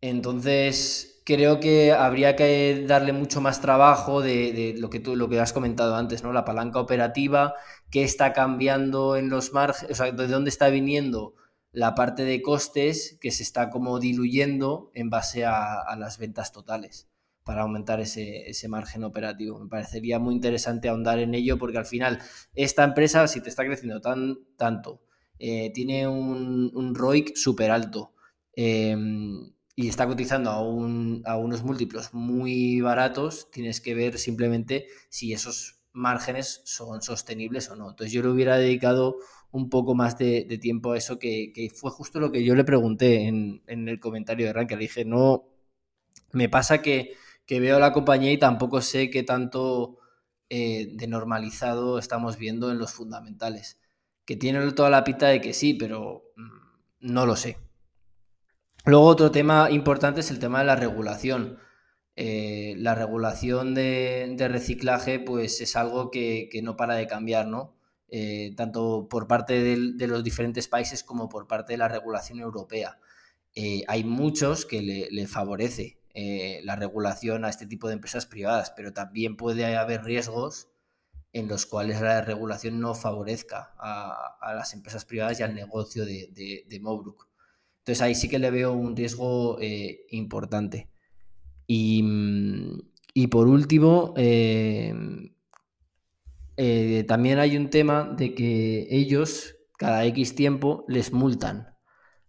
[0.00, 5.40] Entonces, creo que habría que darle mucho más trabajo de, lo, que tú, lo que
[5.40, 6.32] has comentado antes, ¿no?
[6.32, 7.54] La palanca operativa,
[7.90, 11.34] qué está cambiando en los márgenes, o sea, de dónde está viniendo
[11.72, 17.08] la parte de costes que se está como diluyendo en base a las ventas totales
[17.48, 19.58] para aumentar ese, margen operativo.
[19.58, 22.18] Me parecería muy interesante ahondar en ello porque al final
[22.54, 25.00] esta empresa, si te está creciendo tan, tanto,
[25.38, 28.12] eh, tiene un, un ROIC súper alto
[28.52, 35.77] em, y está cotizando a, unos múltiplos muy baratos, tienes que ver simplemente si esos
[35.92, 37.90] márgenes son sostenibles o no.
[37.90, 39.16] Entonces yo le hubiera dedicado
[39.50, 43.26] un poco más de, tiempo a eso, que, fue justo lo que yo le pregunté
[43.26, 44.70] en, en el comentario de Rank.
[44.72, 45.44] Le dije, no,
[46.32, 47.16] me pasa que
[47.48, 49.96] que veo la compañía y tampoco sé qué tanto
[50.50, 53.80] eh, de normalizado estamos viendo en los fundamentales.
[54.26, 57.56] Que tiene toda la pita de que sí, pero mm, no lo sé.
[58.84, 61.58] Luego otro tema importante es el tema de la regulación.
[62.20, 67.76] Eh, la regulación de, reciclaje pues es algo que, no para de cambiar, ¿no?
[68.10, 72.98] Eh, tanto por parte de, los diferentes países como por parte de la regulación europea.
[73.88, 78.92] hay muchos que le favorece eh, la regulación a este tipo de empresas privadas, pero
[78.92, 80.68] también puede haber riesgos
[81.32, 86.26] en los cuales la regulación no favorezca a, las empresas privadas y al negocio de,
[86.32, 90.88] de, Entonces ahí sí que le veo un riesgo eh, importante.
[91.70, 94.94] Y, por último, eh,
[97.06, 101.76] también hay un tema de que ellos cada X tiempo les multan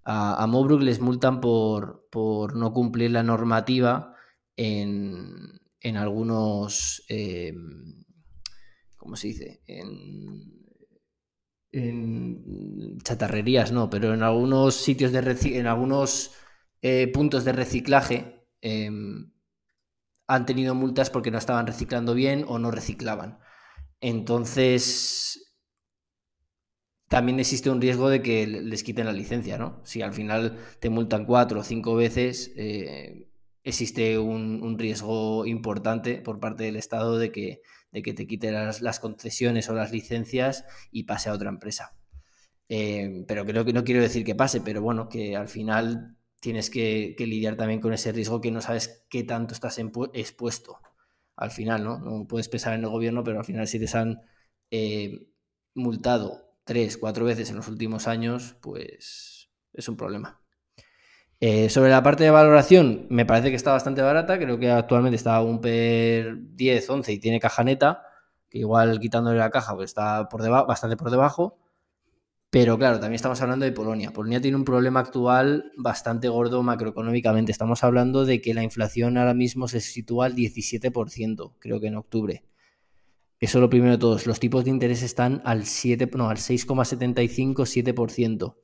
[0.04, 4.14] a, a les multan por, por, no cumplir la normativa
[4.58, 7.54] en, en algunos, eh,
[8.98, 9.62] ¿cómo se dice?
[9.68, 10.66] En,
[11.72, 16.32] en, chatarrerías, no, pero en algunos sitios de en algunos
[16.82, 19.32] eh, puntos de reciclaje em,
[20.28, 23.40] han tenido multas porque no estaban reciclando bien o no reciclaban.
[24.02, 25.50] Entonces,
[27.10, 29.82] también existe un riesgo de que les quiten la licencia, ¿no?
[29.84, 33.28] Si al final te multan cuatro o cinco veces, eh,
[33.64, 39.00] existe un, riesgo importante por parte del Estado de que, de que te quiten las,
[39.00, 41.96] concesiones o las licencias y pase a otra empresa.
[42.70, 46.70] Eh, pero creo que no quiero decir que pase, pero bueno, que al final tienes
[46.70, 49.80] que, lidiar también con ese riesgo que no sabes qué tanto estás
[50.14, 50.80] expuesto.
[51.36, 52.00] Al final, ¿no?
[52.00, 54.22] No puedes pensar en el gobierno, pero al final si te han
[54.72, 55.28] eh,
[55.74, 60.42] multado tres, cuatro veces en los últimos años, pues es un problema.
[61.42, 64.38] Eh, sobre la parte de valoración, me parece que está bastante barata.
[64.38, 68.04] Creo que actualmente está un PER 10, 11 y tiene caja neta,
[68.50, 71.58] que igual quitándole la caja, pues está por bastante por debajo.
[72.52, 74.12] Pero claro, también estamos hablando de Polonia.
[74.12, 77.52] Polonia tiene un problema actual bastante gordo macroeconómicamente.
[77.52, 81.96] Estamos hablando de que la inflación ahora mismo se sitúa al 17%, creo que en
[81.96, 82.44] octubre.
[83.40, 84.26] Eso es lo primero de todos.
[84.26, 88.56] Los tipos de interés están al 7, no, al 6,75-7%.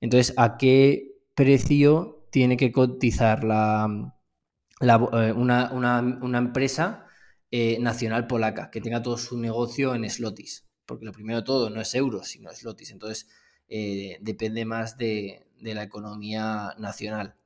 [0.00, 7.06] Entonces, ¿a qué precio tiene que cotizar eh, una, empresa
[7.50, 10.69] eh, nacional polaca que tenga todo su negocio en slotis?
[10.90, 12.90] Porque lo primero de todo no es euros, sino slotis.
[12.90, 13.28] Entonces,
[13.68, 17.36] eh, depende más de, la economía nacional.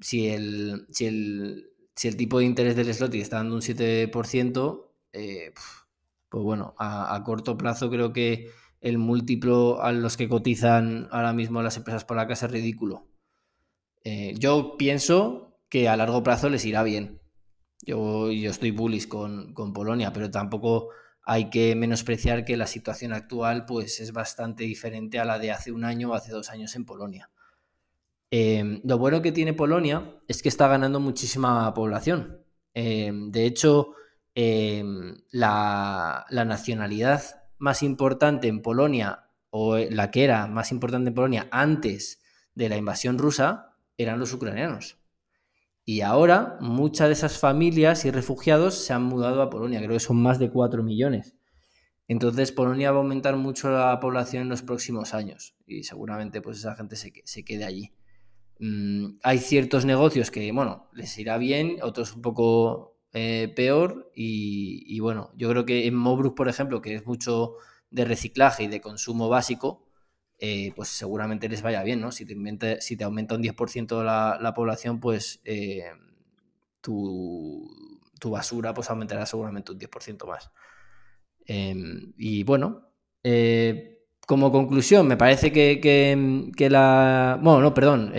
[0.00, 4.88] Si el, si el, si el tipo de interés del slotis está dando un 7%,
[5.12, 5.52] eh,
[6.28, 8.50] pues bueno, a, corto plazo creo que
[8.80, 13.06] el múltiplo a los que cotizan ahora mismo las empresas polacas es ridículo.
[14.02, 17.20] Eh, yo pienso que a largo plazo les irá bien.
[17.86, 20.88] Yo, yo estoy bullish con, Polonia, pero tampoco
[21.24, 25.72] hay que menospreciar que la situación actual pues, es bastante diferente a la de hace
[25.72, 27.30] un año o hace dos años en Polonia.
[28.30, 32.44] Em, lo bueno que tiene Polonia es que está ganando muchísima población.
[32.74, 33.94] Em, de hecho,
[34.34, 37.22] em, la, la, nacionalidad
[37.58, 42.20] más importante en Polonia, o la que era más importante en Polonia antes
[42.54, 44.98] de la invasión rusa, eran los ucranianos.
[45.84, 50.00] Y ahora muchas de esas familias y refugiados se han mudado a Polonia, creo que
[50.00, 51.34] son más de 4 millones.
[52.08, 56.58] Entonces Polonia va a aumentar mucho la población en los próximos años y seguramente pues
[56.58, 57.92] esa gente se, se quede allí.
[58.58, 64.98] Mm, hay ciertos negocios que, bueno, les irá bien, otros un poco eh, peor y,
[65.00, 67.54] bueno, yo creo que en Mobruk, por ejemplo, que es mucho
[67.90, 69.86] de reciclaje y de consumo básico,
[70.38, 72.10] eh, pues seguramente les vaya bien, ¿no?
[72.12, 75.84] Si te, si te aumenta un 10% la, la población, pues eh,
[76.80, 77.68] tu,
[78.24, 80.50] basura pues aumentará seguramente un 10% más.
[81.46, 82.88] Em, y bueno,
[83.22, 87.38] eh, como conclusión, me parece que, la...
[87.42, 88.12] Bueno, no, perdón.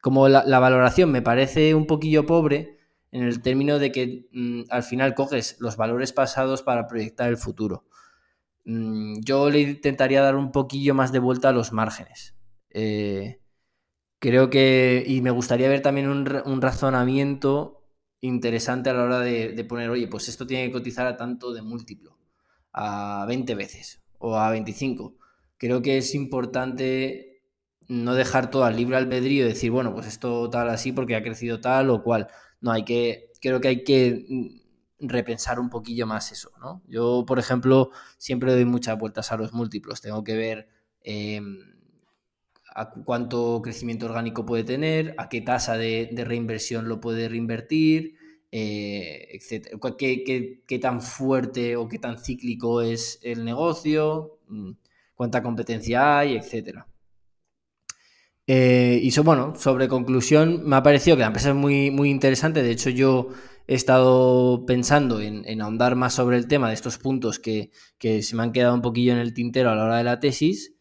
[0.00, 2.78] como la, la, valoración me parece un poquillo pobre
[3.12, 7.36] en el término de que mm, al final coges los valores pasados para proyectar el
[7.36, 7.84] futuro.
[8.64, 12.34] Mm, yo le intentaría dar un poquillo más de vuelta a los márgenes.
[12.70, 13.40] Eh,
[14.20, 16.26] creo que, y me gustaría ver también un,
[16.62, 17.84] razonamiento
[18.20, 21.62] interesante a la hora de, poner, oye, pues esto tiene que cotizar a tanto de
[21.62, 22.18] múltiplo,
[22.72, 25.16] a 20 veces o a 25.
[25.58, 27.42] Creo que es importante
[27.88, 31.60] no dejar todo al libre albedrío decir, bueno, pues esto tal así porque ha crecido
[31.60, 32.28] tal o cual.
[32.60, 34.61] No, hay que, creo que hay que
[35.02, 36.82] repensar un poquillo más eso, ¿no?
[36.86, 40.00] Yo, por ejemplo, siempre doy muchas vueltas a los múltiplos.
[40.00, 40.68] Tengo que ver
[41.02, 41.58] em,
[42.74, 48.16] a cuánto crecimiento orgánico puede tener, a qué tasa de, reinversión lo puede reinvertir,
[48.50, 49.78] eh, etcétera.
[49.98, 54.72] Qué, tan fuerte o qué tan cíclico es el negocio, mm,
[55.14, 56.86] cuánta competencia hay, etcétera.
[58.46, 62.62] Eh, y bueno, sobre conclusión, me ha parecido que la empresa es muy, muy interesante.
[62.62, 63.28] De hecho, yo
[63.66, 68.42] he estado pensando en, ahondar más sobre el tema de estos puntos que, se me
[68.42, 70.74] han quedado un poquillo en el tintero a la hora de la tesis.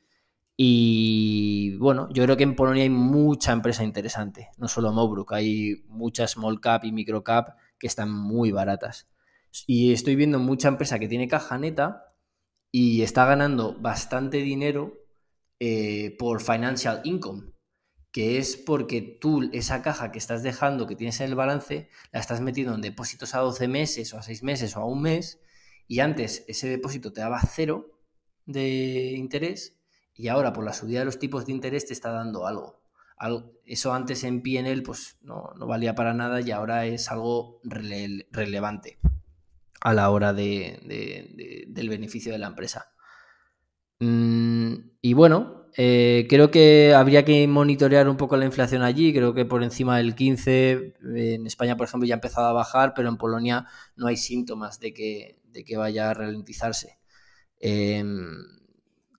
[0.58, 5.84] Y bueno, yo creo que en Polonia hay mucha empresa interesante, no solo Mobruk, hay
[5.88, 9.08] muchas small cap y micro cap que están muy baratas.
[9.66, 12.14] Y estoy viendo mucha empresa que tiene caja neta
[12.72, 14.94] y está ganando bastante dinero
[15.60, 17.51] eh, por financial income
[18.12, 22.20] que es porque tú esa caja que estás dejando, que tienes en el balance, la
[22.20, 25.40] estás metiendo en depósitos a 12 meses o a 6 meses o a un mes,
[25.88, 28.00] y antes ese depósito te daba cero
[28.46, 29.78] de interés,
[30.14, 32.82] y ahora por la subida de los tipos de interés te está dando algo.
[33.66, 39.00] eso antes en PNL pues no, valía para nada y ahora es algo relevante
[39.80, 42.94] a la hora de, del beneficio de la empresa.
[44.00, 49.14] Mm, y bueno, eh, creo que habría que monitorear un poco la inflación allí.
[49.14, 52.94] Creo que por encima del 15, en España, por ejemplo, ya ha empezado a bajar,
[52.94, 53.66] pero en Polonia
[53.96, 57.00] no hay síntomas de que, de que vaya a ralentizarse.
[57.60, 58.32] Em,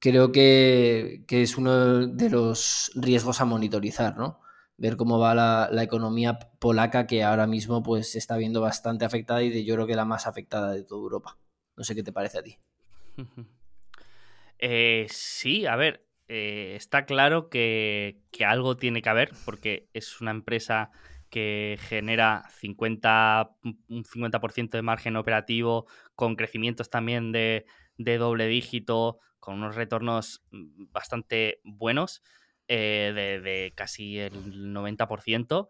[0.00, 4.40] creo que, es uno de los riesgos a monitorizar, ¿no?
[4.76, 9.04] Ver cómo va la, la, economía polaca, que ahora mismo pues, se está viendo bastante
[9.04, 11.38] afectada y yo creo que la más afectada de toda Europa.
[11.76, 12.58] No sé qué te parece a ti.
[14.64, 20.30] Eh, sí, a ver, eh, está claro que, algo tiene que haber, porque es una
[20.30, 20.90] empresa
[21.28, 27.66] que genera 50, un 50% de margen operativo, con crecimientos también de,
[27.98, 32.22] doble dígito, con unos retornos bastante buenos,
[32.66, 33.12] eh,
[33.44, 35.68] de, casi el 90%,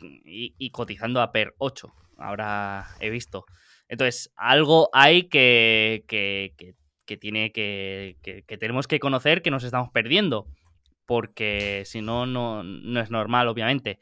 [0.00, 3.44] y, y, cotizando a PER 8, ahora he visto.
[3.86, 6.74] Entonces, algo hay que, que que
[7.20, 10.46] tiene que, que, tenemos que conocer que nos estamos perdiendo,
[11.06, 12.62] porque si no, no,
[13.00, 13.98] es normal, obviamente.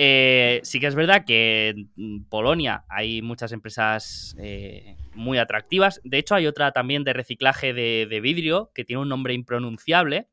[0.00, 6.00] Eh, sí que es verdad que en Polonia hay muchas empresas eh, muy atractivas.
[6.04, 10.28] De hecho, hay otra también de reciclaje de, vidrio que tiene un nombre impronunciable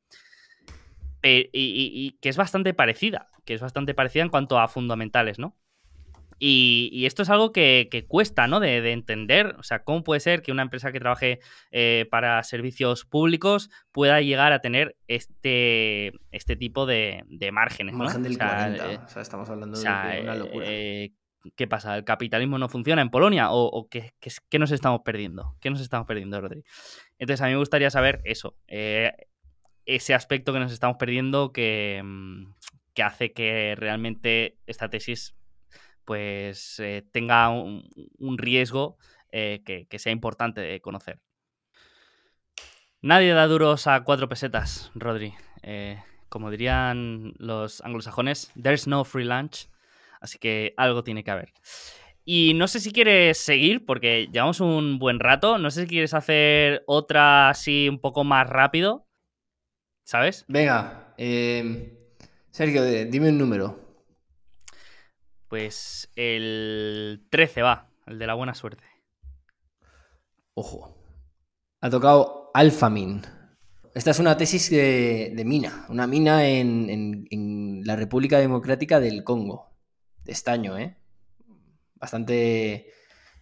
[1.23, 5.55] y, que es bastante parecida, que es bastante parecida en cuanto a fundamentales, ¿no?
[6.37, 8.59] Y, esto es algo que, cuesta, ¿no?
[8.59, 9.55] De, entender.
[9.57, 11.39] O sea, ¿cómo puede ser que una empresa que trabaje
[11.71, 17.95] eh, para servicios públicos pueda llegar a tener este, este tipo de, márgenes?
[17.95, 20.65] Margen del o sea, eh, o sea, estamos hablando de una locura.
[20.67, 21.11] Eh,
[21.55, 21.95] ¿Qué pasa?
[21.95, 23.51] ¿El capitalismo no funciona en Polonia?
[23.51, 24.13] ¿O, qué,
[24.57, 25.55] nos estamos perdiendo?
[25.61, 26.63] ¿Qué nos estamos perdiendo, Rodri?
[27.19, 28.57] Entonces, a mí me gustaría saber eso.
[28.67, 32.55] ese aspecto que nos estamos perdiendo que, mm,
[32.95, 35.34] que hace que realmente esta tesis
[36.05, 38.97] pues eh, tenga un, riesgo
[39.31, 41.19] eh, que, sea importante conocer.
[43.01, 45.33] Nadie da duros a cuatro pesetas, Rodri.
[45.61, 49.67] Eh, como dirían los anglosajones, there's no free lunch.
[50.19, 51.53] Así que algo tiene que haber.
[52.23, 55.59] Y no sé si quieres seguir, porque llevamos un buen rato.
[55.59, 59.07] No sé si quieres hacer otra así un poco más rápido.
[60.03, 60.43] ¿Sabes?
[60.47, 61.95] Venga, eh,
[62.49, 63.84] Sergio, dime un número.
[65.55, 68.83] Pues el 13 va, el de la buena suerte.
[70.53, 70.97] Ojo.
[71.79, 73.21] Ha tocado Alphamin.
[73.93, 79.71] Esta es una tesis de, mina, una mina en, la República Democrática del Congo,
[80.25, 80.97] de estaño, ¿eh?
[81.93, 82.91] Bastante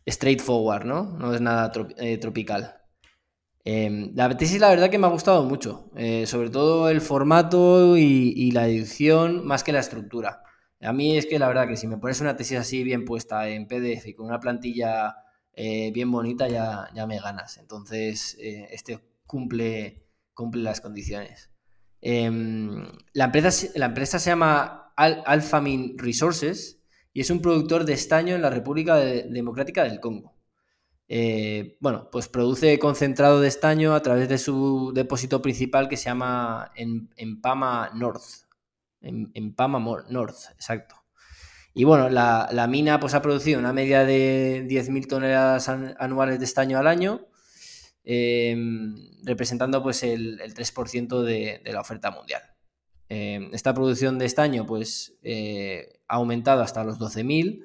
[0.07, 1.17] straightforward, ¿no?
[1.17, 2.79] No es nada eh, tropical.
[3.65, 7.97] Em, la tesis, la verdad, que me ha gustado mucho, eh, sobre todo el formato
[7.97, 10.42] y, la edición, más que la estructura.
[10.83, 13.47] A mí es que la verdad que si me pones una tesis así bien puesta
[13.47, 15.15] en PDF y con una plantilla
[15.53, 17.57] eh, bien bonita, ya, ya, me ganas.
[17.57, 21.51] Entonces, eh, este cumple, cumple las condiciones.
[22.01, 26.81] Em, la, empresa, la empresa se llama Alphamin Resources
[27.13, 30.33] y es un productor de estaño en la República Democrática del Congo.
[31.07, 36.05] Eh, bueno, pues produce concentrado de estaño a través de su depósito principal que se
[36.05, 38.42] llama Empama North.
[39.03, 39.79] Empama
[40.09, 40.95] North, exacto.
[41.75, 46.77] Y bueno, la, mina pues, ha producido una media de 10.000 toneladas anuales de estaño
[46.77, 47.27] al año,
[48.03, 52.43] em, representando pues, el, 3% de, la oferta mundial.
[53.09, 57.63] Em, esta producción de estaño pues, eh, ha aumentado hasta los 12.000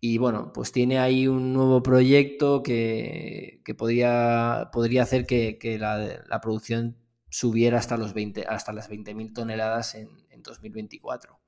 [0.00, 6.96] y bueno, pues tiene ahí un nuevo proyecto que, podría, podría hacer que, la, producción
[7.28, 10.08] subiera hasta, los 20, hasta las 20.000 toneladas en,
[10.42, 11.40] 2024.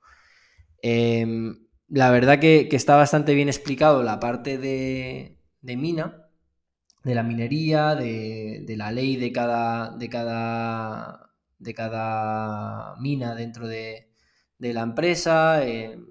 [0.83, 6.29] Em, la verdad que, está bastante bien explicado la parte de, mina,
[7.05, 14.13] de la minería, de, la ley de cada, de cada, de cada mina dentro de,
[14.59, 15.67] la empresa.
[15.67, 16.07] Em,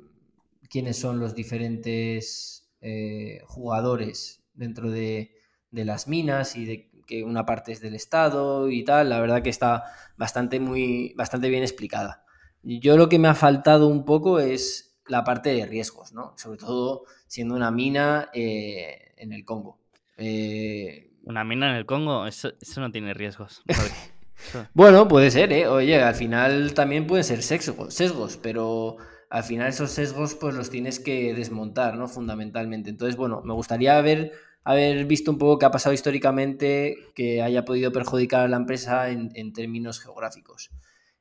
[0.70, 5.36] quiénes son los diferentes eh, jugadores dentro de,
[5.72, 9.10] las minas y de que una parte es del Estado y tal.
[9.10, 9.84] La verdad que está
[10.18, 12.24] bastante, muy, bastante bien explicada.
[12.64, 16.34] Yo lo que me ha faltado un poco es la parte de riesgos, ¿no?
[16.38, 19.78] Sobre todo siendo una mina eh, en el Congo.
[20.18, 23.64] Eh, una mina en el Congo, eso, no tiene riesgos.
[24.74, 25.68] bueno, puede ser, ¿eh?
[25.68, 28.98] Oye, al final también pueden ser sesgos pero
[29.30, 32.08] al final esos sesgos pues los tienes que desmontar, ¿no?
[32.08, 32.90] Fundamentalmente.
[32.90, 34.32] Entonces, bueno, me gustaría haber,
[34.64, 39.10] haber visto un poco qué ha pasado históricamente que haya podido perjudicar a la empresa
[39.10, 40.72] en, términos geográficos.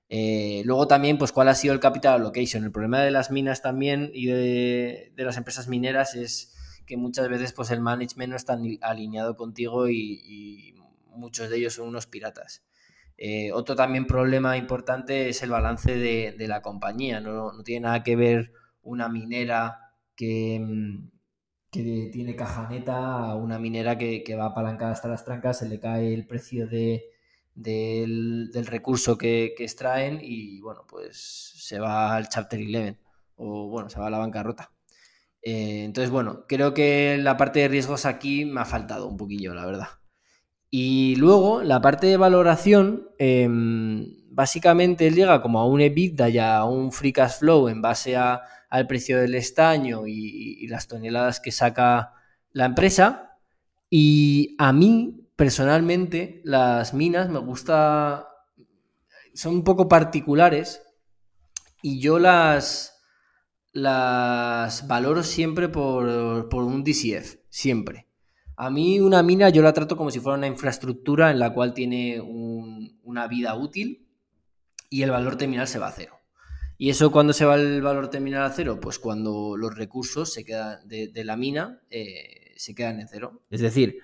[0.08, 2.64] Eh, luego también, pues, cuál ha sido el capital allocation.
[2.64, 6.54] El problema de las minas también y de, las empresas mineras es
[6.86, 10.74] que muchas veces, pues, el management no está alineado contigo y,
[11.14, 12.62] muchos de ellos son unos piratas.
[13.16, 17.20] Eh, otro también problema importante es el balance de, la compañía.
[17.20, 18.52] No, tiene nada que ver
[18.82, 21.08] una minera que, mm,
[21.70, 25.80] que tiene caja neta a una minera que, va apalancada hasta las trancas, se le
[25.80, 26.66] cae el precio
[27.58, 32.98] del, recurso que, extraen y bueno, pues se va al Chapter 11
[33.36, 34.72] o bueno, se va a la bancarrota.
[35.42, 39.54] Eh, entonces, bueno, creo que la parte de riesgos aquí me ha faltado un poquillo,
[39.54, 39.88] la verdad.
[40.70, 46.64] Y luego la parte de valoración, em, básicamente llega como a un EBITDA y a
[46.64, 52.12] un free cash flow en base al precio del estaño y, las toneladas que saca
[52.52, 53.38] la empresa.
[53.90, 58.28] Y a mí, personalmente, las minas me gusta,
[59.34, 60.82] son un poco particulares
[61.80, 63.00] y yo las,
[63.70, 68.08] las valoro siempre por, por un DCF, siempre.
[68.56, 71.72] A mí una mina yo la trato como si fuera una infraestructura en la cual
[71.72, 74.08] tiene una vida útil
[74.90, 76.18] y el valor terminal se va a cero.
[76.78, 78.80] ¿Y eso cuándo se va el valor terminal a cero?
[78.80, 83.44] Pues cuando los recursos se quedan de, la mina eh, se quedan en cero.
[83.50, 84.00] Es decir,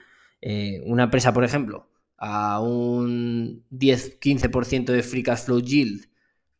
[0.46, 1.88] eh, una empresa, por ejemplo,
[2.18, 6.10] a un 10-15% de free cash flow yield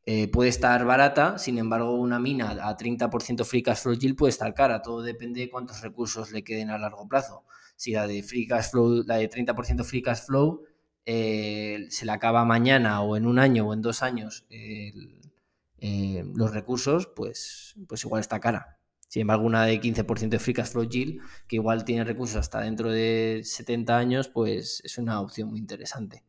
[0.07, 4.31] eh, puede estar barata, sin embargo una mina a 30% free cash flow yield puede
[4.31, 4.81] estar cara.
[4.81, 7.45] Todo depende de cuántos recursos le queden a largo plazo
[7.77, 10.63] si la de free cash flow, la de 30% free cash flow,
[11.05, 14.47] eh, se le acaba mañana o en un año o en dos años
[16.35, 18.79] los recursos, pues, pues igual está cara.
[19.15, 22.63] Sin embargo, una de 15% de free cash flow yield, que igual tiene recursos hasta
[22.63, 26.25] dentro de 70 años, pues es una opción muy interesante.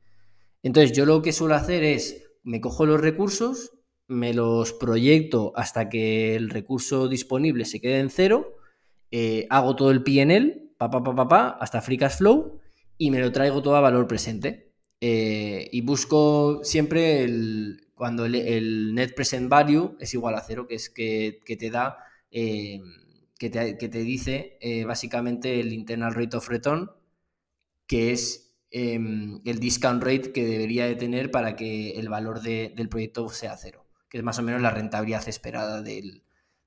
[0.61, 3.71] Entonces, yo lo que suelo hacer es, me cojo los recursos,
[4.07, 8.55] me los proyecto hasta que el recurso disponible se quede en cero,
[9.09, 12.59] eh, hago todo el PNL pa, pa, pa, pa, hasta Free Cash Flow
[12.99, 14.73] y me lo traigo todo a valor presente.
[15.01, 20.75] Eh, y busco siempre el, cuando el, Net Present Value es igual a cero, que
[20.75, 21.97] es que, te da,
[22.37, 22.81] eh,
[23.39, 26.91] que, te, dice eh, básicamente el Internal Rate of Return,
[27.87, 32.89] que es em, el discount rate que debería de tener para que el valor del
[32.89, 36.23] proyecto sea cero, que es más o menos la rentabilidad esperada del,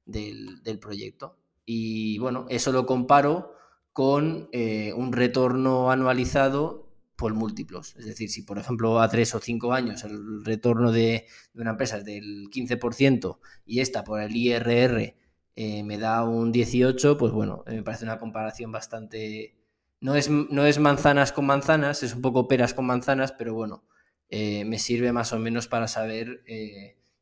[0.06, 1.36] del proyecto.
[1.66, 3.52] Y bueno, eso lo comparo
[3.92, 7.94] con eh, un retorno anualizado por múltiplos.
[7.96, 11.98] Es decir, si por ejemplo a tres o cinco años el retorno de, una empresa
[11.98, 15.14] es del 15% y esta por el IRR
[15.61, 19.56] eh, me da un 18%, pues bueno, me parece una comparación bastante...
[20.00, 23.84] No es, no es manzanas con manzanas, es un poco peras con manzanas, pero bueno,
[24.28, 26.44] eh, me sirve más o menos para saber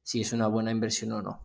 [0.02, 1.40] si es una buena inversión o no.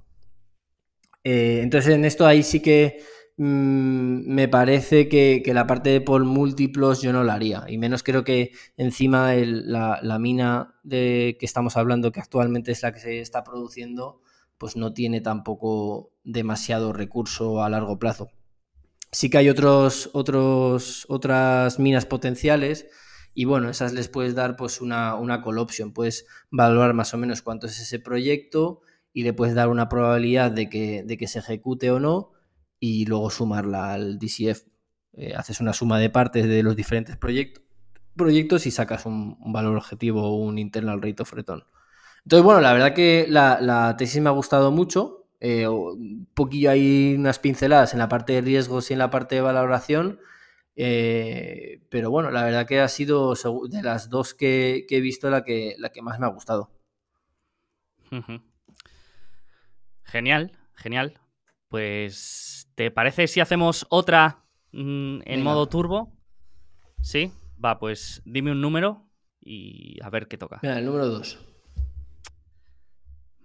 [1.23, 2.99] entonces en esto ahí sí que
[3.43, 7.63] Mm, me parece que, la parte de por múltiplos yo no la haría.
[7.67, 12.93] Y menos creo que encima la, mina de que estamos hablando, que actualmente es la
[12.93, 14.21] que se está produciendo,
[14.61, 18.29] pues no tiene tampoco demasiado recurso a largo plazo.
[19.11, 22.85] Sí que hay otros, otros, otras minas potenciales
[23.33, 25.93] y bueno, esas les puedes dar pues una, una call option.
[25.93, 28.81] Puedes valorar más o menos cuánto es ese proyecto
[29.13, 32.33] y le puedes dar una probabilidad de que, de que se ejecute o no
[32.79, 34.67] y luego sumarla al DCF.
[35.13, 40.37] Eh, haces una suma de partes de los diferentes proyectos y sacas un, valor objetivo,
[40.37, 41.63] un internal rate of return.
[42.23, 45.27] Entonces, bueno, la verdad que la, tesis me ha gustado mucho.
[45.39, 49.35] Eh, un poquillo hay unas pinceladas en la parte de riesgos y en la parte
[49.35, 50.19] de valoración.
[50.75, 55.43] Eh, pero bueno, la verdad que ha sido de las dos que, he visto la
[55.43, 56.71] que, la que más me ha gustado.
[60.03, 61.19] Genial, genial.
[61.69, 66.11] Pues ¿Te parece si hacemos otra mm, en modo turbo?
[67.01, 67.31] Sí,
[67.63, 69.07] va, pues dime un número
[69.39, 70.59] y a ver qué toca.
[70.63, 71.50] Mira, el número 2.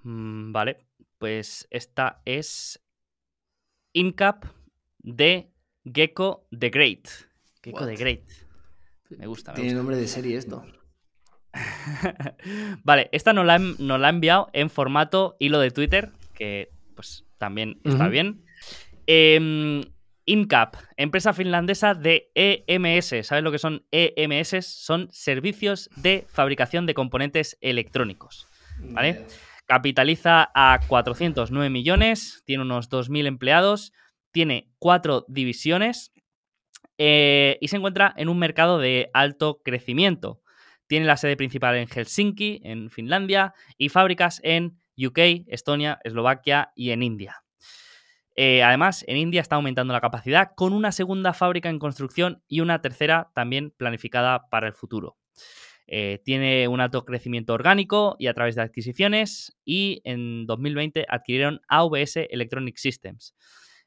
[0.07, 0.87] Mm, vale,
[1.19, 2.81] pues esta es
[3.93, 4.45] Incap
[4.99, 5.51] de
[5.85, 7.09] Gecko the Great.
[7.61, 8.23] Gecko the Great.
[9.11, 9.53] Me gusta.
[9.55, 10.65] Tiene nombre de serie esto.
[12.85, 17.25] vale, esta nos la, nos la, ha enviado en formato hilo de Twitter, que pues
[17.39, 18.45] también está bien.
[19.09, 19.83] Eh,
[20.25, 23.27] Incap, empresa finlandesa de EMS.
[23.27, 24.65] ¿Sabes lo que son EMS?
[24.67, 28.47] Son servicios de fabricación de componentes electrónicos.
[28.79, 29.27] ¿Vale?
[29.67, 33.93] Capitaliza a 409 millones, tiene unos 2.000 empleados,
[34.31, 36.13] tiene cuatro divisiones
[36.99, 40.41] eh, y se encuentra en un mercado de alto crecimiento.
[40.87, 46.91] Tiene la sede principal en Helsinki, en Finlandia, y fábricas en UK, Estonia, Eslovaquia y
[46.91, 47.43] en India.
[48.37, 52.61] Eh, además, en India está aumentando la capacidad con una segunda fábrica en construcción y
[52.61, 55.17] una tercera también planificada para el futuro.
[55.89, 61.61] Eh, tiene un alto crecimiento orgánico y a través de adquisiciones y en 2020 adquirieron
[61.69, 63.35] AVS Electronic Systems.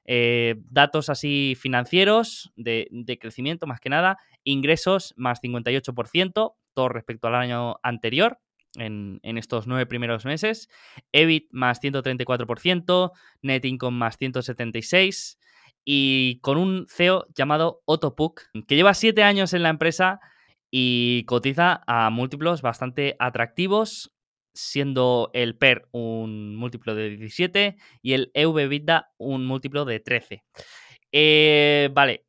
[0.05, 7.35] Eh, datos así financieros de, crecimiento más que nada, ingresos más 58%, todo respecto al
[7.35, 8.39] año anterior,
[8.75, 10.69] en, estos nueve primeros meses.
[11.11, 15.37] EBIT más 134%, Net Income más 176%
[15.85, 20.19] y con un CEO llamado Otto Puck, que lleva siete años en la empresa
[20.71, 24.13] y cotiza a múltiplos bastante atractivos,
[24.53, 30.43] siendo el PER un múltiplo de 17 y el EV-EBITDA un múltiplo de 13.
[31.11, 32.25] Eh, vale,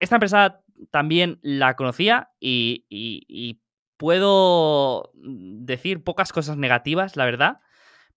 [0.00, 3.60] esta empresa también la conocía y,
[3.98, 7.60] puedo decir pocas cosas negativas, la verdad.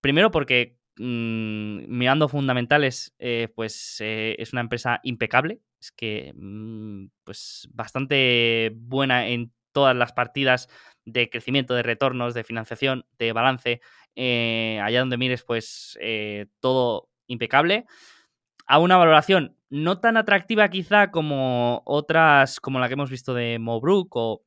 [0.01, 5.61] Primero porque mm, mirando fundamentales, eh, pues eh, es una empresa impecable.
[5.79, 10.69] Es que mm, pues bastante buena en todas las partidas
[11.05, 13.81] de crecimiento, de retornos, de financiación, de balance.
[14.15, 15.97] Eh, allá donde mires, pues
[16.59, 17.85] todo impecable.
[18.67, 23.59] A una valoración no tan atractiva quizá como otras, como la que hemos visto de
[23.59, 24.43] Mobrook o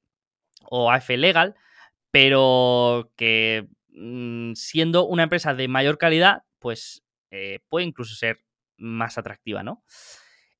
[0.70, 1.54] o AF Legal,
[2.10, 8.40] pero que mm, siendo una empresa de mayor calidad, pues eh, puede incluso ser
[8.76, 9.84] más atractiva, ¿no?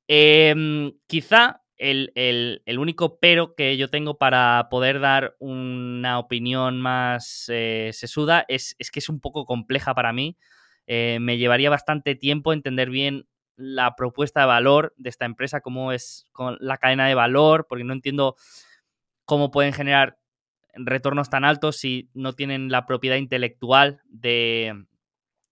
[0.08, 7.91] Em, quizá el, único pero que yo tengo para poder dar una opinión más eh,
[7.93, 10.37] sesuda es, que es un poco compleja para mí.
[10.87, 13.26] Eh, me llevaría bastante tiempo entender bien
[13.57, 17.85] la propuesta de valor de esta empresa, cómo es con la cadena de valor, porque
[17.85, 18.37] no entiendo
[19.24, 20.18] cómo pueden generar
[20.74, 24.87] retornos tan altos si no tienen la propiedad intelectual de,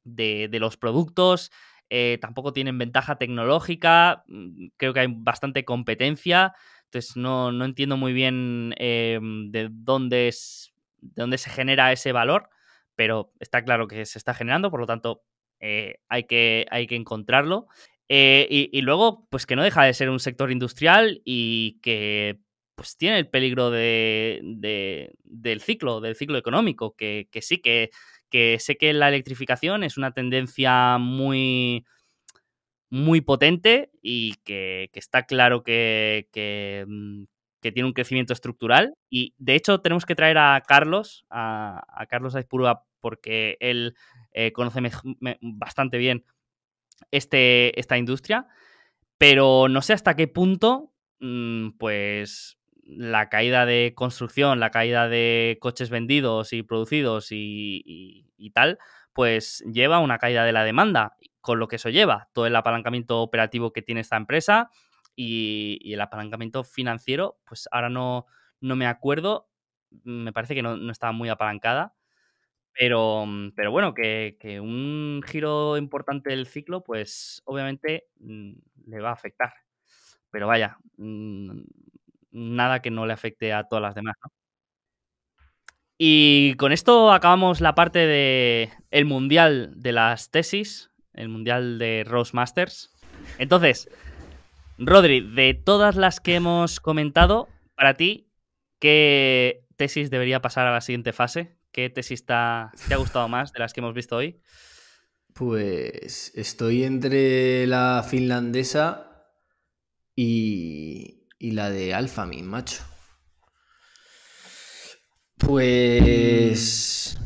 [0.05, 1.51] los productos.
[1.91, 8.13] Eh, tampoco tienen ventaja tecnológica, mm, creo que hay bastante competencia, entonces no, entiendo muy
[8.13, 12.49] bien em, de, dónde es, de dónde se genera ese valor,
[12.95, 15.23] pero está claro que se está generando, por lo tanto
[15.61, 17.67] eh, hay, que, hay que encontrarlo.
[18.09, 22.41] Eh, y, luego, pues que no deja de ser un sector industrial y que
[22.75, 24.41] pues tiene el peligro de,
[25.23, 27.91] del ciclo, del ciclo económico, que, sí, que,
[28.31, 31.85] que, sé que la electrificación es una tendencia muy,
[32.91, 36.27] muy potente y que, está claro que,
[36.87, 37.25] mm,
[37.61, 38.95] que, tiene un crecimiento estructural.
[39.11, 43.95] Y de hecho tenemos que traer a Carlos, a, Carlos Aizpurúa, porque él
[44.33, 44.81] eh, conoce
[45.41, 46.25] bastante bien
[47.11, 48.47] este, esta industria,
[49.19, 52.60] pero no sé hasta qué punto, mm, pues
[52.97, 58.79] la caída de construcción, la caída de coches vendidos y producidos y, tal,
[59.13, 62.57] pues lleva a una caída de la demanda, con lo que eso lleva, todo el
[62.57, 64.71] apalancamiento operativo que tiene esta empresa
[65.17, 68.27] y, el apalancamiento financiero, pues ahora no,
[68.61, 69.49] no me acuerdo,
[70.05, 71.95] me parece que no, no estaba muy apalancada,
[72.73, 78.53] pero, pero bueno, que, un giro importante del ciclo, pues obviamente mm,
[78.87, 79.53] le va a afectar.
[80.31, 81.61] Pero vaya, mm,
[82.31, 84.31] nada que no le afecte a todas las demás, ¿no?
[86.03, 92.05] Y con esto acabamos la parte de el mundial de las tesis, el mundial de
[92.07, 92.91] Rose Masters.
[93.37, 93.91] Entonces,
[94.79, 98.31] Rodri, de todas las que hemos comentado, para ti,
[98.79, 101.59] ¿qué tesis debería pasar a la siguiente fase?
[101.71, 104.41] ¿Qué tesis te ha gustado más de las que hemos visto hoy?
[105.35, 109.27] Pues estoy entre la finlandesa
[110.17, 112.85] y, y la de Alphamin, macho.
[115.39, 117.19] Pues.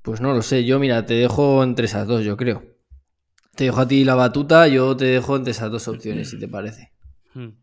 [0.00, 0.64] Pues no lo sé.
[0.64, 2.62] Yo, mira, te dejo entre esas dos, yo creo.
[3.56, 6.46] Te dejo a ti la batuta, yo te dejo entre esas dos opciones, si te
[6.46, 6.92] parece.
[7.34, 7.58] Hmm.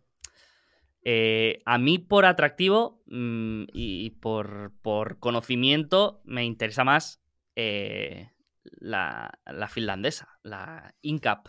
[1.06, 4.74] Eh, a mí por atractivo mm, y por,
[5.20, 7.22] conocimiento me interesa más
[7.56, 8.30] eh,
[8.64, 9.32] la,
[9.70, 11.48] finlandesa, la INCAP.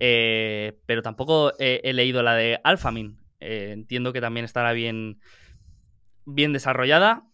[0.00, 3.23] Eh, pero tampoco he, leído la de Alphamin.
[3.44, 5.20] Entiendo que también estará bien,
[6.24, 7.24] bien desarrollada.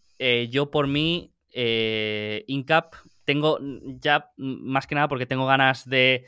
[0.51, 2.95] yo por mí, INCAP,
[3.25, 3.59] tengo
[4.01, 6.27] ya más que nada porque tengo ganas de,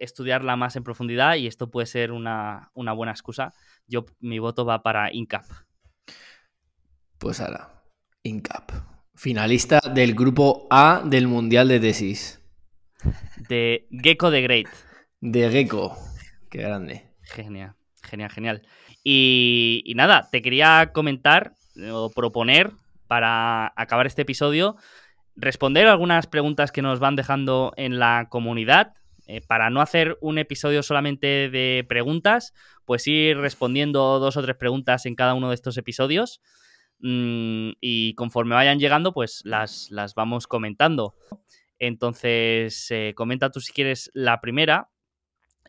[0.00, 3.54] estudiarla más en profundidad y esto puede ser una, una buena excusa
[3.88, 5.44] yo, mi voto va para INCAP.
[7.18, 7.84] Pues ahora,
[8.22, 8.72] INCAP.
[9.14, 12.42] Finalista del grupo A del Mundial de Tesis.
[13.48, 14.66] De Gecko de Great.
[15.20, 15.96] De Gecko.
[16.50, 17.14] Qué grande.
[17.22, 17.75] Genial,
[18.06, 18.62] genial, genial.
[19.04, 21.52] Y, nada, te quería comentar
[21.92, 22.72] o proponer
[23.06, 24.76] para acabar este episodio
[25.36, 28.94] responder algunas preguntas que nos van dejando en la comunidad
[29.26, 32.54] eh, para no hacer un episodio solamente de preguntas,
[32.84, 36.40] pues ir respondiendo dos o tres preguntas en cada uno de estos episodios.
[37.00, 41.14] Mm, y conforme vayan llegando, pues las, las vamos comentando.
[41.78, 44.88] Entonces, eh, comenta tú si quieres la primera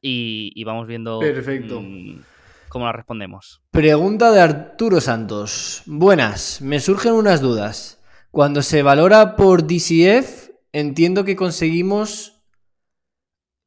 [0.02, 1.82] y, vamos viendo Perfecto.
[1.82, 2.22] Mm,
[2.70, 3.62] cómo la respondemos.
[3.72, 5.84] Pregunta de Arturo Santos.
[5.86, 8.02] Buenas, me surgen unas dudas.
[8.32, 12.34] Cuando se valora por DCF, entiendo que conseguimos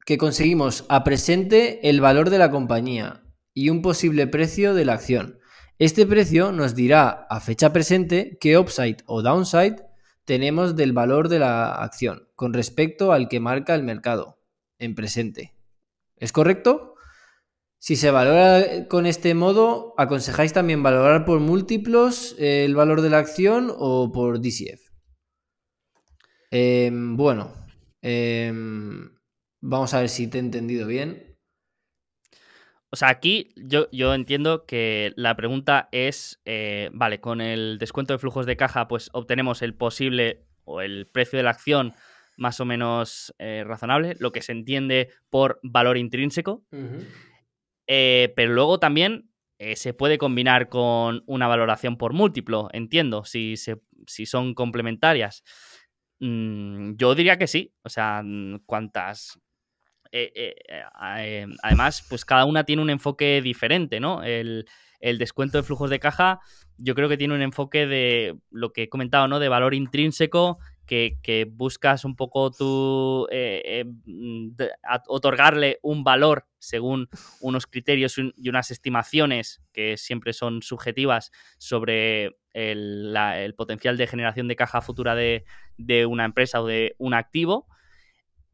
[0.06, 3.22] que conseguimos a presente el valor de la compañía
[3.54, 5.38] y un posible precio de la acción.
[5.78, 9.76] Este precio nos dirá a fecha presente qué upside o downside
[10.24, 14.38] tenemos del valor de la acción con respecto al que marca el mercado
[14.78, 15.54] en presente.
[16.20, 16.94] ¿Es correcto?
[17.78, 23.18] Si se valora con este modo, ¿aconsejáis también valorar por múltiplos el valor de la
[23.18, 24.92] acción o por DCF?
[26.52, 27.52] Em, bueno,
[28.02, 29.10] em,
[29.62, 31.36] Vamos a ver si te he entendido bien.
[32.90, 38.14] O sea, aquí yo, yo entiendo que la pregunta es, eh, vale, con el descuento
[38.14, 41.94] de flujos de caja, pues obtenemos el posible o el precio de la acción
[42.40, 46.64] más o menos eh, razonable, lo que se entiende por valor intrínseco.
[47.86, 49.30] Eh, pero luego también
[49.74, 55.44] se puede combinar con una valoración por múltiplo, entiendo, si, si son complementarias.
[56.18, 57.74] Mm, yo diría que sí.
[57.82, 58.24] O sea,
[58.64, 59.38] cuantas
[60.12, 64.22] eh, eh, eh, además, pues cada una tiene un enfoque diferente, ¿no?
[64.22, 64.66] El,
[65.00, 66.40] descuento de flujos de caja,
[66.76, 69.38] yo creo que tiene un enfoque de lo que he comentado, ¿no?
[69.38, 70.58] De valor intrínseco,
[70.90, 73.28] que, buscas un poco tú
[74.06, 74.48] mm,
[75.06, 77.08] otorgarle un valor según
[77.40, 84.56] unos criterios y unas estimaciones que siempre son subjetivas sobre el, potencial de generación de
[84.56, 85.44] caja futura de,
[85.76, 87.68] de una empresa o de un activo.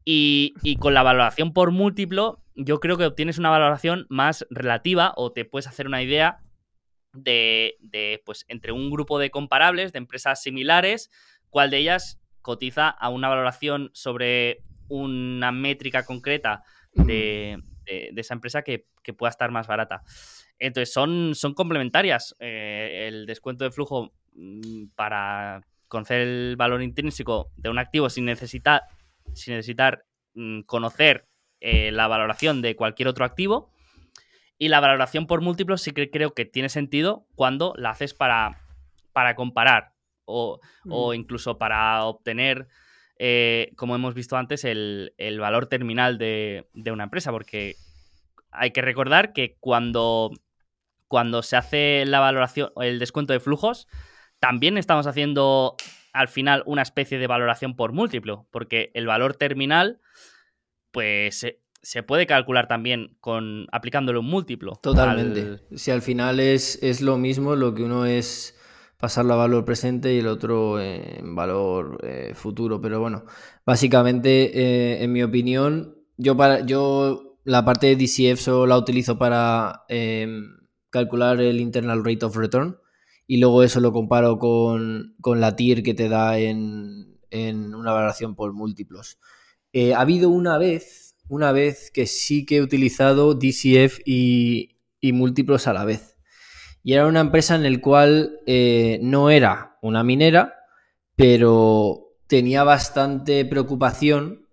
[0.09, 5.33] Y, con la valoración por múltiplo, yo creo que obtienes una valoración más relativa o
[5.33, 6.39] te puedes hacer una idea
[7.11, 11.09] de, de, pues, entre un grupo de comparables, de empresas similares,
[11.49, 18.85] cuál de ellas cotiza a una valoración sobre una métrica concreta de, esa empresa que,
[19.17, 20.03] pueda estar más barata.
[20.59, 22.35] Entonces, son, son complementarias.
[22.39, 28.23] Eh, el descuento de flujo mm, para conocer el valor intrínseco de un activo sin
[28.23, 28.83] necesitar,
[29.33, 31.27] sin necesitar mm, conocer
[31.59, 33.73] eh, la valoración de cualquier otro activo.
[34.57, 38.61] Y la valoración por múltiplos sí que creo que tiene sentido cuando la haces para,
[39.11, 39.96] para comparar
[40.27, 42.67] o, o incluso para obtener
[43.19, 47.75] eh, como hemos visto antes, el, valor terminal de, una empresa, porque
[48.51, 50.31] hay que recordar que cuando,
[51.07, 53.87] cuando se hace la valoración, el descuento de flujos,
[54.39, 55.75] también estamos haciendo
[56.13, 59.99] al final una especie de valoración por múltiplo, porque el valor terminal,
[60.91, 61.45] pues
[61.81, 64.73] se, puede calcular también con aplicándole un múltiplo.
[64.81, 65.59] Totalmente.
[65.75, 68.56] Si al final es, es lo mismo, lo que uno es
[68.97, 72.81] pasarlo a valor presente y el otro en valor eh, futuro.
[72.81, 73.25] Pero bueno,
[73.65, 79.17] básicamente, eh, en mi opinión, yo, para, yo la parte de DCF solo la utilizo
[79.17, 80.57] para em,
[80.89, 82.77] calcular el internal rate of return
[83.27, 88.53] y luego eso lo comparo con, la TIR que te da en, una valoración por
[88.53, 89.19] múltiplos.
[89.73, 95.13] Eh, ha habido una vez, una vez que sí que he utilizado DCF y, y
[95.13, 96.16] múltiplos a la vez
[96.87, 100.53] y era una empresa en la cual eh, no era una minera,
[101.17, 104.47] pero tenía bastante preocupación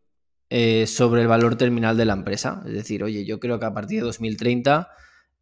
[0.50, 2.60] eh, sobre el valor terminal de la empresa.
[2.66, 4.90] Es decir, oye, yo creo que a partir de 2030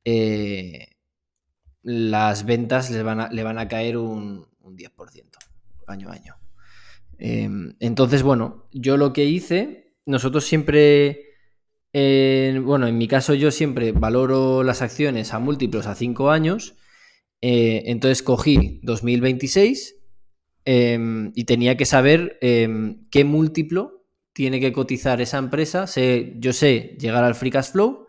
[0.04, 0.88] eh,
[1.80, 5.30] las ventas les van a, le van a caer un, 10%
[5.86, 6.36] año a año.
[7.16, 11.30] Em, entonces, bueno, yo lo que hice, nosotros siempre
[11.94, 16.74] bueno, en mi caso yo siempre valoro las acciones a múltiplos a 5 años
[17.42, 19.96] eh, entonces cogí 2026
[20.64, 25.86] em, y tenía que saber em, qué múltiplo tiene que cotizar esa empresa.
[25.88, 28.06] Sé, yo sé llegar al free cash flow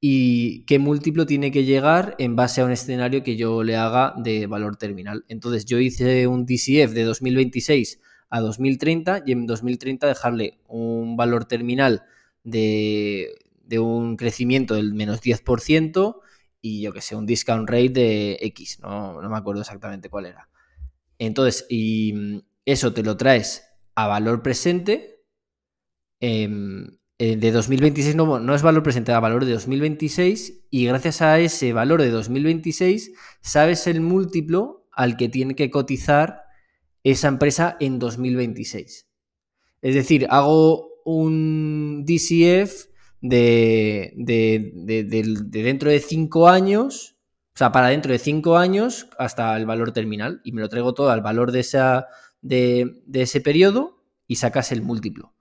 [0.00, 4.14] y qué múltiplo tiene que llegar en base a un escenario que yo le haga
[4.16, 5.24] de valor terminal.
[5.28, 8.00] Entonces yo hice un DCF de 2026
[8.30, 12.04] a 2030 y en 2030 dejarle un valor terminal
[12.42, 13.34] de,
[13.66, 16.21] de un crecimiento del menos 10%
[16.62, 20.48] y yo que sé, un discount rate de X, no, me acuerdo exactamente cuál era.
[21.18, 23.64] Entonces, y mm, eso te lo traes
[23.96, 25.24] a valor presente.
[26.20, 31.20] Em, eh, de 2026 no, no es valor presente, a valor de 2026 y gracias
[31.20, 36.42] a ese valor de 2026 sabes el múltiplo al que tiene que cotizar
[37.02, 39.08] esa empresa en 2026.
[39.82, 42.91] Es decir, hago un DCF
[43.22, 47.16] de, de, dentro de cinco años,
[47.54, 50.92] o sea, para dentro de cinco años hasta el valor terminal y me lo traigo
[50.92, 52.08] todo al valor de, esa,
[52.42, 55.34] de, ese periodo y sacas el múltiplo.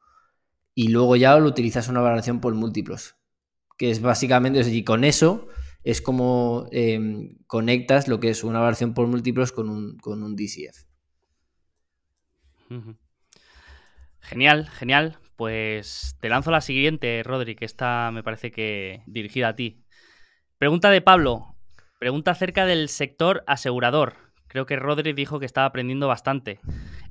[0.74, 3.16] Y luego ya lo utilizas una valoración por múltiplos,
[3.78, 5.48] que es básicamente, y con eso
[5.84, 10.36] es como em, conectas lo que es una valoración por múltiplos con un, con un
[10.36, 10.86] DCF.
[14.22, 15.21] Genial, genial.
[15.42, 19.82] Pues te lanzo la siguiente, Rodri, que esta me parece que dirigida a ti.
[20.60, 21.56] Pregunta de Pablo.
[22.00, 24.18] Pregunta acerca del sector asegurador.
[24.46, 26.60] Creo que Rodri dijo que estaba aprendiendo bastante.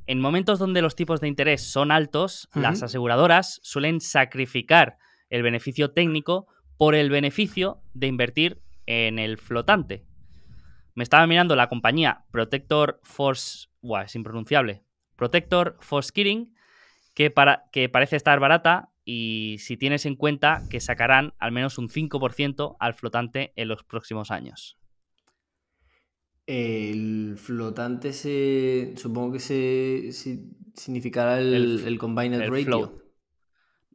[0.06, 4.96] En momentos donde los tipos de interés son altos, las aseguradoras suelen sacrificar
[5.28, 6.46] el beneficio técnico
[6.76, 10.04] por el beneficio de invertir en el flotante.
[10.94, 13.66] Me estaba mirando la compañía Protector Force.
[13.82, 14.84] Buah, es impronunciable.
[15.16, 16.54] Protector Force Kidding
[17.20, 21.76] que, para, que parece estar barata y si tienes en cuenta que sacarán al menos
[21.76, 24.78] un 5% al flotante en los próximos años.
[26.46, 28.94] El flotante se.
[28.96, 30.12] Supongo que se,
[30.72, 32.64] significará el, el, combined ratio.
[32.64, 32.92] Float.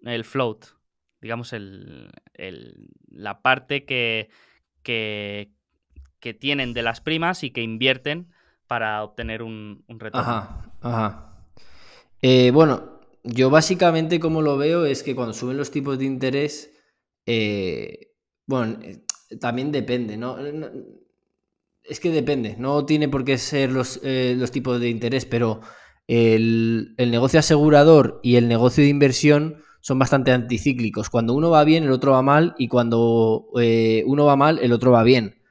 [0.04, 0.66] El float.
[1.20, 2.12] Digamos, el,
[3.10, 4.30] la parte que,
[4.84, 5.52] que,
[6.20, 8.32] que, tienen de las primas y que invierten
[8.68, 10.30] para obtener un, retorno.
[10.30, 11.32] Ajá, ajá.
[12.22, 12.95] Eh, bueno,
[13.26, 16.72] yo básicamente como lo veo es que cuando suben los tipos de interés,
[17.26, 18.14] eh,
[18.46, 19.04] bueno, eh,
[19.40, 20.38] también depende, ¿no?
[21.84, 25.62] Es que depende, no tiene por qué ser los, eh, tipos de interés, pero
[26.08, 31.10] el, negocio asegurador y el negocio de inversión son bastante anticíclicos.
[31.10, 34.92] Cuando uno va bien, el otro va mal, y cuando uno va mal, el otro
[34.92, 35.42] va bien.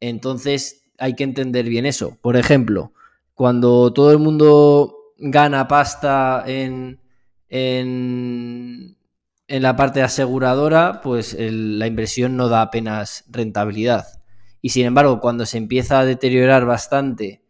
[0.00, 2.18] Entonces hay que entender bien eso.
[2.22, 2.92] Por ejemplo,
[3.34, 7.00] cuando todo el mundo gana pasta en,
[7.48, 8.96] en,
[9.48, 14.06] la parte aseguradora, pues la inversión no da apenas rentabilidad.
[14.62, 17.42] Y sin embargo, cuando se empieza a deteriorar bastante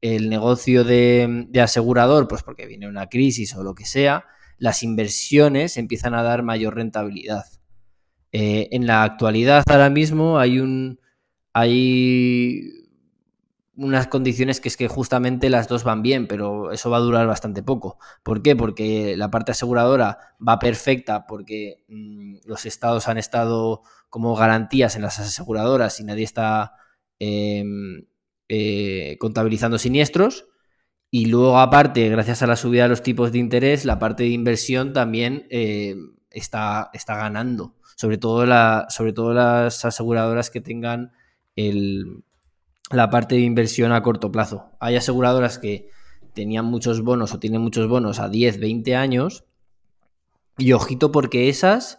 [0.00, 4.26] el negocio de, asegurador, pues porque viene una crisis o lo que sea,
[4.58, 7.44] las inversiones empiezan a dar mayor rentabilidad.
[8.32, 11.00] Eh, en la actualidad, ahora mismo, hay un.
[11.52, 12.75] hay
[13.76, 17.26] unas condiciones que es que justamente las dos van bien, pero eso va a durar
[17.26, 17.98] bastante poco.
[18.22, 18.56] ¿Por qué?
[18.56, 25.02] Porque la parte aseguradora va perfecta porque mm, los estados han estado como garantías en
[25.02, 26.72] las aseguradoras y nadie está
[27.18, 28.06] em,
[28.48, 30.46] eh, contabilizando siniestros.
[31.10, 34.30] Y luego, aparte, gracias a la subida de los tipos de interés, la parte de
[34.30, 35.96] inversión también eh,
[36.30, 37.74] está, está ganando.
[37.96, 38.44] Sobre todo,
[38.88, 41.12] sobre todo las aseguradoras que tengan
[41.56, 42.24] el,
[42.90, 44.70] la parte de inversión a corto plazo.
[44.80, 45.90] Hay aseguradoras que
[46.34, 49.44] tenían muchos bonos o tienen muchos bonos a 10, 20 años.
[50.58, 51.98] Y ojito porque esas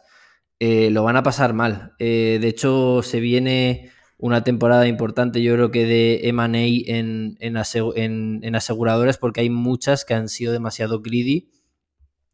[0.60, 1.94] eh, lo van a pasar mal.
[2.00, 9.18] de hecho, se viene una temporada importante, yo creo que de MA en, en, aseguradoras,
[9.18, 11.52] porque hay muchas que han sido demasiado greedy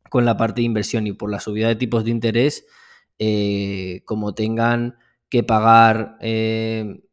[0.10, 2.66] con la parte de inversión y por la subida de tipos de interés,
[3.20, 4.96] eh, como tengan
[5.30, 7.04] que pagar eh,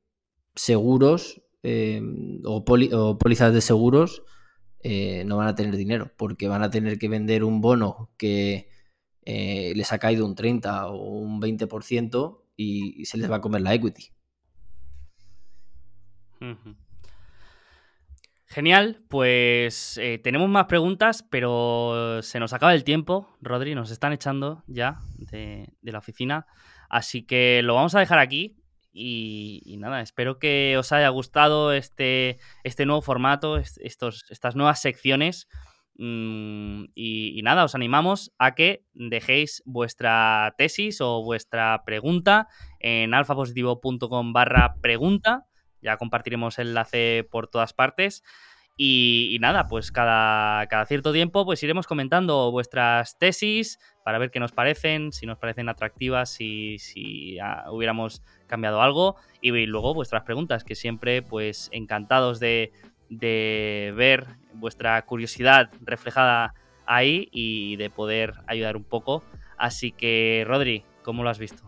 [0.54, 2.02] seguros eh,
[2.44, 4.22] o, pólizas de seguros,
[4.82, 8.68] no van a tener dinero, porque van a tener que vender un bono que
[9.26, 13.74] les ha caído un 30 o un 20% y se les va a comer la
[13.74, 14.10] equity.
[18.46, 24.12] Genial, pues eh, tenemos más preguntas, pero se nos acaba el tiempo, Rodri, nos están
[24.12, 26.46] echando ya de, la oficina,
[26.88, 28.59] así que lo vamos a dejar aquí
[28.92, 35.48] y, nada, espero que os haya gustado este, este nuevo formato, estos, estas nuevas secciones.
[35.96, 42.48] Mm, y, y, nada, os animamos a que dejéis vuestra tesis o vuestra pregunta
[42.78, 45.46] en alfapositivo.com barra pregunta
[45.82, 48.22] ya compartiremos el enlace por todas partes.
[48.76, 54.40] Y, nada, pues cada, cada, cierto tiempo pues iremos comentando vuestras tesis para ver qué
[54.40, 57.38] nos parecen, si nos parecen atractivas, si, si
[57.70, 59.16] hubiéramos cambiado algo.
[59.40, 62.72] Y, luego vuestras preguntas, que siempre pues encantados de,
[63.08, 66.54] de ver vuestra curiosidad reflejada
[66.86, 69.22] ahí y de poder ayudar un poco.
[69.56, 71.62] Así que, Rodri, ¿cómo lo has visto?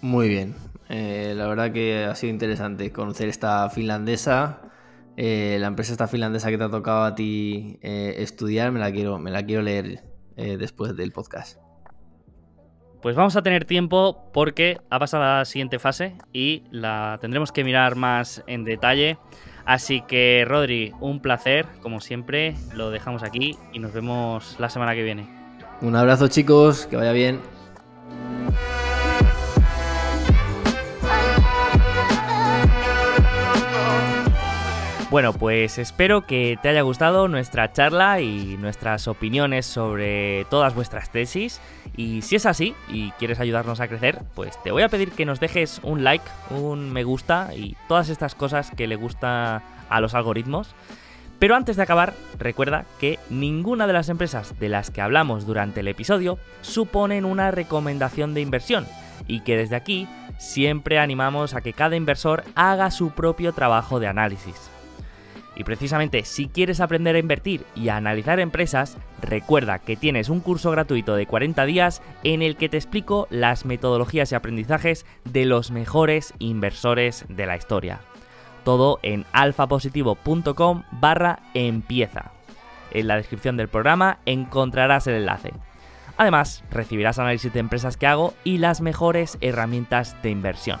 [0.00, 0.54] Muy bien,
[0.88, 4.60] eh, la verdad que ha sido interesante conocer esta finlandesa.
[5.16, 8.92] Eh, la empresa esta finlandesa que te ha tocado a ti eh, estudiar, me la
[8.92, 10.02] quiero, me la quiero leer
[10.36, 11.58] después del podcast.
[13.04, 17.62] Pues vamos a tener tiempo porque ha pasado la siguiente fase y la tendremos que
[17.62, 19.18] mirar más en detalle.
[19.66, 22.54] Así que, Rodri, un placer, como siempre.
[22.74, 25.28] Lo dejamos aquí y nos vemos la semana que viene.
[25.82, 27.40] Un abrazo, chicos, que vaya bien.
[35.14, 41.08] Bueno, pues espero que te haya gustado nuestra charla y nuestras opiniones sobre todas vuestras
[41.12, 41.60] tesis.
[41.96, 45.24] Y si es así y quieres ayudarnos a crecer, pues te voy a pedir que
[45.24, 50.00] nos dejes un like, un me gusta y todas estas cosas que le gusta a
[50.00, 50.74] los algoritmos.
[51.38, 55.78] Pero antes de acabar, recuerda que ninguna de las empresas de las que hablamos durante
[55.78, 58.84] el episodio suponen una recomendación de inversión
[59.28, 60.08] y que desde aquí
[60.38, 64.73] siempre animamos a que cada inversor haga su propio trabajo de análisis.
[65.56, 70.40] Y precisamente si quieres aprender a invertir y a analizar empresas, recuerda que tienes un
[70.40, 75.44] curso gratuito de 40 días en el que te explico las metodologías y aprendizajes de
[75.44, 78.00] los mejores inversores de la historia.
[78.64, 82.32] Todo en alfapositivo.com barra empieza.
[82.90, 85.52] En la descripción del programa encontrarás el enlace.
[86.16, 90.80] Además, recibirás análisis de empresas que hago y las mejores herramientas de inversión.